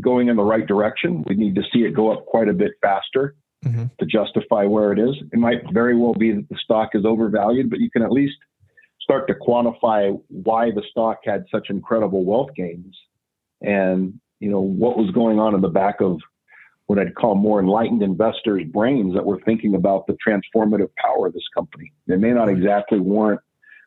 going 0.00 0.28
in 0.28 0.36
the 0.36 0.42
right 0.42 0.66
direction. 0.66 1.22
We 1.28 1.34
need 1.34 1.54
to 1.56 1.62
see 1.72 1.80
it 1.80 1.94
go 1.94 2.10
up 2.10 2.24
quite 2.26 2.48
a 2.48 2.54
bit 2.54 2.72
faster 2.80 3.34
mm-hmm. 3.64 3.84
to 3.98 4.06
justify 4.06 4.64
where 4.64 4.92
it 4.92 4.98
is. 4.98 5.14
It 5.32 5.38
might 5.38 5.60
very 5.72 5.96
well 5.96 6.14
be 6.14 6.32
that 6.32 6.48
the 6.48 6.56
stock 6.62 6.90
is 6.94 7.04
overvalued, 7.04 7.68
but 7.68 7.80
you 7.80 7.90
can 7.90 8.02
at 8.02 8.10
least 8.10 8.36
start 9.00 9.26
to 9.28 9.34
quantify 9.34 10.18
why 10.28 10.70
the 10.70 10.82
stock 10.90 11.18
had 11.24 11.44
such 11.50 11.68
incredible 11.68 12.24
wealth 12.24 12.50
gains 12.56 12.96
and 13.62 14.18
you 14.40 14.50
know 14.50 14.60
what 14.60 14.96
was 14.96 15.10
going 15.12 15.38
on 15.38 15.54
in 15.54 15.60
the 15.60 15.68
back 15.68 16.00
of 16.00 16.18
what 16.86 16.98
I'd 16.98 17.14
call 17.14 17.34
more 17.34 17.60
enlightened 17.60 18.02
investors' 18.02 18.64
brains 18.70 19.14
that 19.14 19.24
were 19.24 19.40
thinking 19.44 19.74
about 19.74 20.06
the 20.06 20.16
transformative 20.26 20.90
power 20.96 21.28
of 21.28 21.32
this 21.32 21.46
company. 21.54 21.92
They 22.06 22.16
may 22.16 22.32
not 22.32 22.48
exactly 22.48 22.98
warrant 22.98 23.40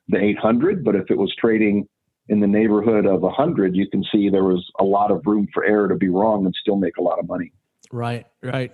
the 0.08 0.18
800, 0.18 0.84
but 0.84 0.96
if 0.96 1.12
it 1.12 1.18
was 1.18 1.34
trading 1.40 1.88
in 2.30 2.40
the 2.40 2.48
neighborhood 2.48 3.06
of 3.06 3.22
100, 3.22 3.76
you 3.76 3.88
can 3.90 4.04
see 4.12 4.30
there 4.30 4.44
was 4.44 4.66
a 4.80 4.84
lot 4.84 5.12
of 5.12 5.22
room 5.26 5.48
for 5.54 5.64
error 5.66 5.88
to 5.88 5.96
be 5.96 6.10
wrong 6.10 6.46
and 6.46 6.56
still 6.60 6.78
make 6.78 6.98
a 6.98 7.02
lot 7.02 7.20
of 7.20 7.28
money. 7.28 7.52
Right, 7.92 8.26
right. 8.42 8.74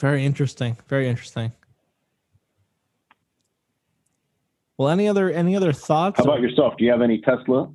Very 0.00 0.24
interesting. 0.24 0.76
Very 0.88 1.08
interesting. 1.08 1.52
Well, 4.76 4.88
any 4.88 5.06
other 5.06 5.30
any 5.30 5.54
other 5.54 5.72
thoughts? 5.72 6.18
How 6.18 6.24
about 6.24 6.40
yourself? 6.40 6.74
Do 6.76 6.84
you 6.84 6.90
have 6.90 7.00
any 7.00 7.20
Tesla? 7.20 7.70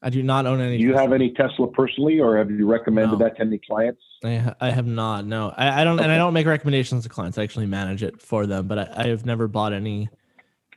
I 0.00 0.10
do 0.10 0.22
not 0.22 0.46
own 0.46 0.60
any. 0.60 0.78
Do 0.78 0.84
you 0.84 0.92
Tesla. 0.92 1.02
have 1.02 1.12
any 1.12 1.32
Tesla 1.32 1.66
personally, 1.66 2.20
or 2.20 2.38
have 2.38 2.50
you 2.50 2.70
recommended 2.70 3.18
no. 3.18 3.24
that 3.24 3.36
to 3.36 3.42
any 3.42 3.58
clients? 3.58 4.00
I, 4.24 4.54
I 4.60 4.70
have 4.70 4.86
not. 4.86 5.26
No, 5.26 5.52
I, 5.56 5.80
I 5.80 5.84
don't, 5.84 5.96
okay. 5.96 6.04
and 6.04 6.12
I 6.12 6.16
don't 6.16 6.32
make 6.32 6.46
recommendations 6.46 7.02
to 7.02 7.08
clients. 7.08 7.36
I 7.36 7.42
actually 7.42 7.66
manage 7.66 8.04
it 8.04 8.22
for 8.22 8.46
them, 8.46 8.68
but 8.68 8.78
I, 8.78 8.92
I 8.96 9.06
have 9.08 9.26
never 9.26 9.48
bought 9.48 9.72
any 9.72 10.08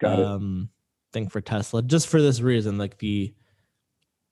um, 0.03 0.69
thing 1.13 1.29
for 1.29 1.39
Tesla 1.39 1.83
just 1.83 2.07
for 2.07 2.19
this 2.19 2.41
reason. 2.41 2.79
Like 2.79 2.97
the, 2.97 3.31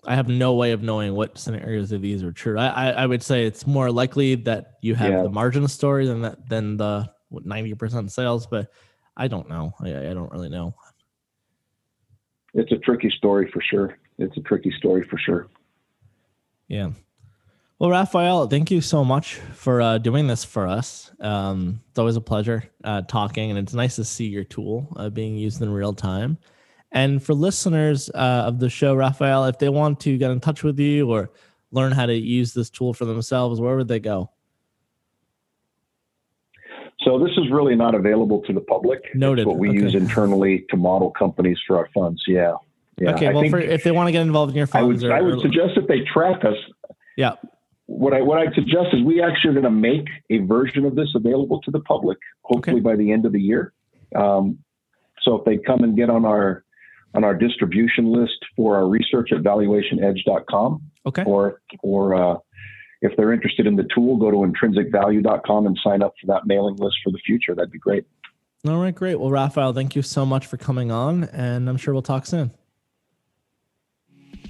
I 0.05 0.15
have 0.15 0.27
no 0.27 0.55
way 0.55 0.71
of 0.71 0.81
knowing 0.81 1.13
what 1.13 1.37
scenarios 1.37 1.91
of 1.91 2.01
these 2.01 2.23
are 2.23 2.31
true. 2.31 2.57
I, 2.57 2.67
I, 2.67 2.89
I 2.89 3.05
would 3.05 3.21
say 3.21 3.45
it's 3.45 3.67
more 3.67 3.91
likely 3.91 4.35
that 4.35 4.77
you 4.81 4.95
have 4.95 5.11
yeah. 5.11 5.21
the 5.21 5.29
margin 5.29 5.67
story 5.67 6.07
than 6.07 6.21
that 6.23 6.49
than 6.49 6.77
the 6.77 7.11
ninety 7.31 7.75
percent 7.75 8.11
sales, 8.11 8.47
but 8.47 8.71
I 9.15 9.27
don't 9.27 9.49
know. 9.49 9.71
I, 9.79 9.89
I 9.89 10.13
don't 10.15 10.31
really 10.31 10.49
know. 10.49 10.73
It's 12.55 12.71
a 12.71 12.77
tricky 12.77 13.11
story 13.11 13.51
for 13.53 13.61
sure 13.61 13.98
it's 14.19 14.37
a 14.37 14.41
tricky 14.41 14.71
story 14.77 15.05
for 15.09 15.17
sure. 15.17 15.47
Yeah. 16.67 16.91
Well, 17.79 17.89
Rafael, 17.89 18.47
thank 18.47 18.71
you 18.71 18.81
so 18.81 19.05
much 19.05 19.35
for 19.53 19.81
uh, 19.81 19.97
doing 19.99 20.27
this 20.27 20.43
for 20.43 20.67
us. 20.67 21.11
Um, 21.21 21.81
it's 21.89 21.97
always 21.97 22.17
a 22.17 22.21
pleasure 22.21 22.65
uh, 22.83 23.03
talking, 23.03 23.49
and 23.49 23.57
it's 23.57 23.73
nice 23.73 23.95
to 23.95 24.03
see 24.03 24.25
your 24.25 24.43
tool 24.43 24.91
uh, 24.97 25.09
being 25.09 25.37
used 25.37 25.61
in 25.61 25.69
real 25.71 25.93
time. 25.93 26.37
And 26.91 27.23
for 27.23 27.33
listeners 27.33 28.09
uh, 28.09 28.43
of 28.47 28.59
the 28.59 28.69
show, 28.69 28.95
Rafael, 28.95 29.45
if 29.45 29.59
they 29.59 29.69
want 29.69 30.01
to 30.01 30.17
get 30.17 30.29
in 30.31 30.41
touch 30.41 30.63
with 30.63 30.77
you 30.77 31.09
or 31.09 31.31
learn 31.71 31.93
how 31.93 32.05
to 32.05 32.13
use 32.13 32.53
this 32.53 32.69
tool 32.69 32.93
for 32.93 33.05
themselves, 33.05 33.61
where 33.61 33.77
would 33.77 33.87
they 33.87 33.99
go? 33.99 34.29
So 37.01 37.17
this 37.17 37.31
is 37.37 37.49
really 37.49 37.75
not 37.75 37.95
available 37.95 38.41
to 38.41 38.51
the 38.51 38.59
public. 38.59 38.99
Noted. 39.15 39.43
It's 39.43 39.47
what 39.47 39.57
we 39.57 39.69
okay. 39.69 39.79
use 39.79 39.95
internally 39.95 40.65
to 40.69 40.75
model 40.75 41.11
companies 41.11 41.57
for 41.65 41.77
our 41.77 41.87
funds. 41.93 42.21
Yeah. 42.27 42.55
Yeah, 42.99 43.11
okay, 43.15 43.33
well, 43.33 43.49
for, 43.49 43.59
if 43.59 43.83
they 43.83 43.91
want 43.91 44.07
to 44.07 44.11
get 44.11 44.21
involved 44.21 44.51
in 44.51 44.57
your 44.57 44.67
funds, 44.67 45.03
I 45.03 45.07
would, 45.07 45.11
or, 45.11 45.17
I 45.17 45.21
would 45.21 45.41
suggest 45.41 45.75
that 45.75 45.87
they 45.87 46.01
track 46.01 46.43
us. 46.43 46.57
Yeah. 47.17 47.35
What 47.85 48.13
I 48.13 48.21
what 48.21 48.37
I 48.37 48.51
suggest 48.53 48.93
is 48.93 49.03
we 49.03 49.21
actually 49.21 49.51
are 49.51 49.61
going 49.61 49.63
to 49.63 49.71
make 49.71 50.07
a 50.29 50.39
version 50.39 50.85
of 50.85 50.95
this 50.95 51.09
available 51.15 51.59
to 51.61 51.71
the 51.71 51.79
public, 51.79 52.17
hopefully 52.43 52.77
okay. 52.77 52.83
by 52.83 52.95
the 52.95 53.11
end 53.11 53.25
of 53.25 53.31
the 53.31 53.41
year. 53.41 53.73
Um, 54.15 54.59
so 55.23 55.35
if 55.35 55.45
they 55.45 55.57
come 55.57 55.83
and 55.83 55.97
get 55.97 56.09
on 56.09 56.25
our 56.25 56.63
on 57.15 57.23
our 57.23 57.33
distribution 57.33 58.11
list 58.11 58.37
for 58.55 58.75
our 58.75 58.87
research 58.87 59.31
at 59.31 59.39
valuationedge.com, 59.39 60.81
okay, 61.07 61.23
or 61.23 61.61
or 61.81 62.15
uh, 62.15 62.37
if 63.01 63.15
they're 63.17 63.33
interested 63.33 63.65
in 63.65 63.75
the 63.75 63.87
tool, 63.95 64.17
go 64.17 64.29
to 64.29 64.37
intrinsicvalue.com 64.37 65.65
and 65.65 65.79
sign 65.83 66.03
up 66.03 66.13
for 66.21 66.27
that 66.27 66.45
mailing 66.45 66.75
list 66.75 66.97
for 67.03 67.11
the 67.11 67.19
future. 67.25 67.55
That'd 67.55 67.71
be 67.71 67.79
great. 67.79 68.05
All 68.67 68.77
right, 68.77 68.93
great. 68.93 69.15
Well, 69.15 69.31
Rafael, 69.31 69.73
thank 69.73 69.95
you 69.95 70.01
so 70.01 70.25
much 70.25 70.45
for 70.45 70.57
coming 70.57 70.91
on, 70.91 71.23
and 71.25 71.69
I'm 71.69 71.77
sure 71.77 71.93
we'll 71.93 72.03
talk 72.03 72.25
soon. 72.25 72.51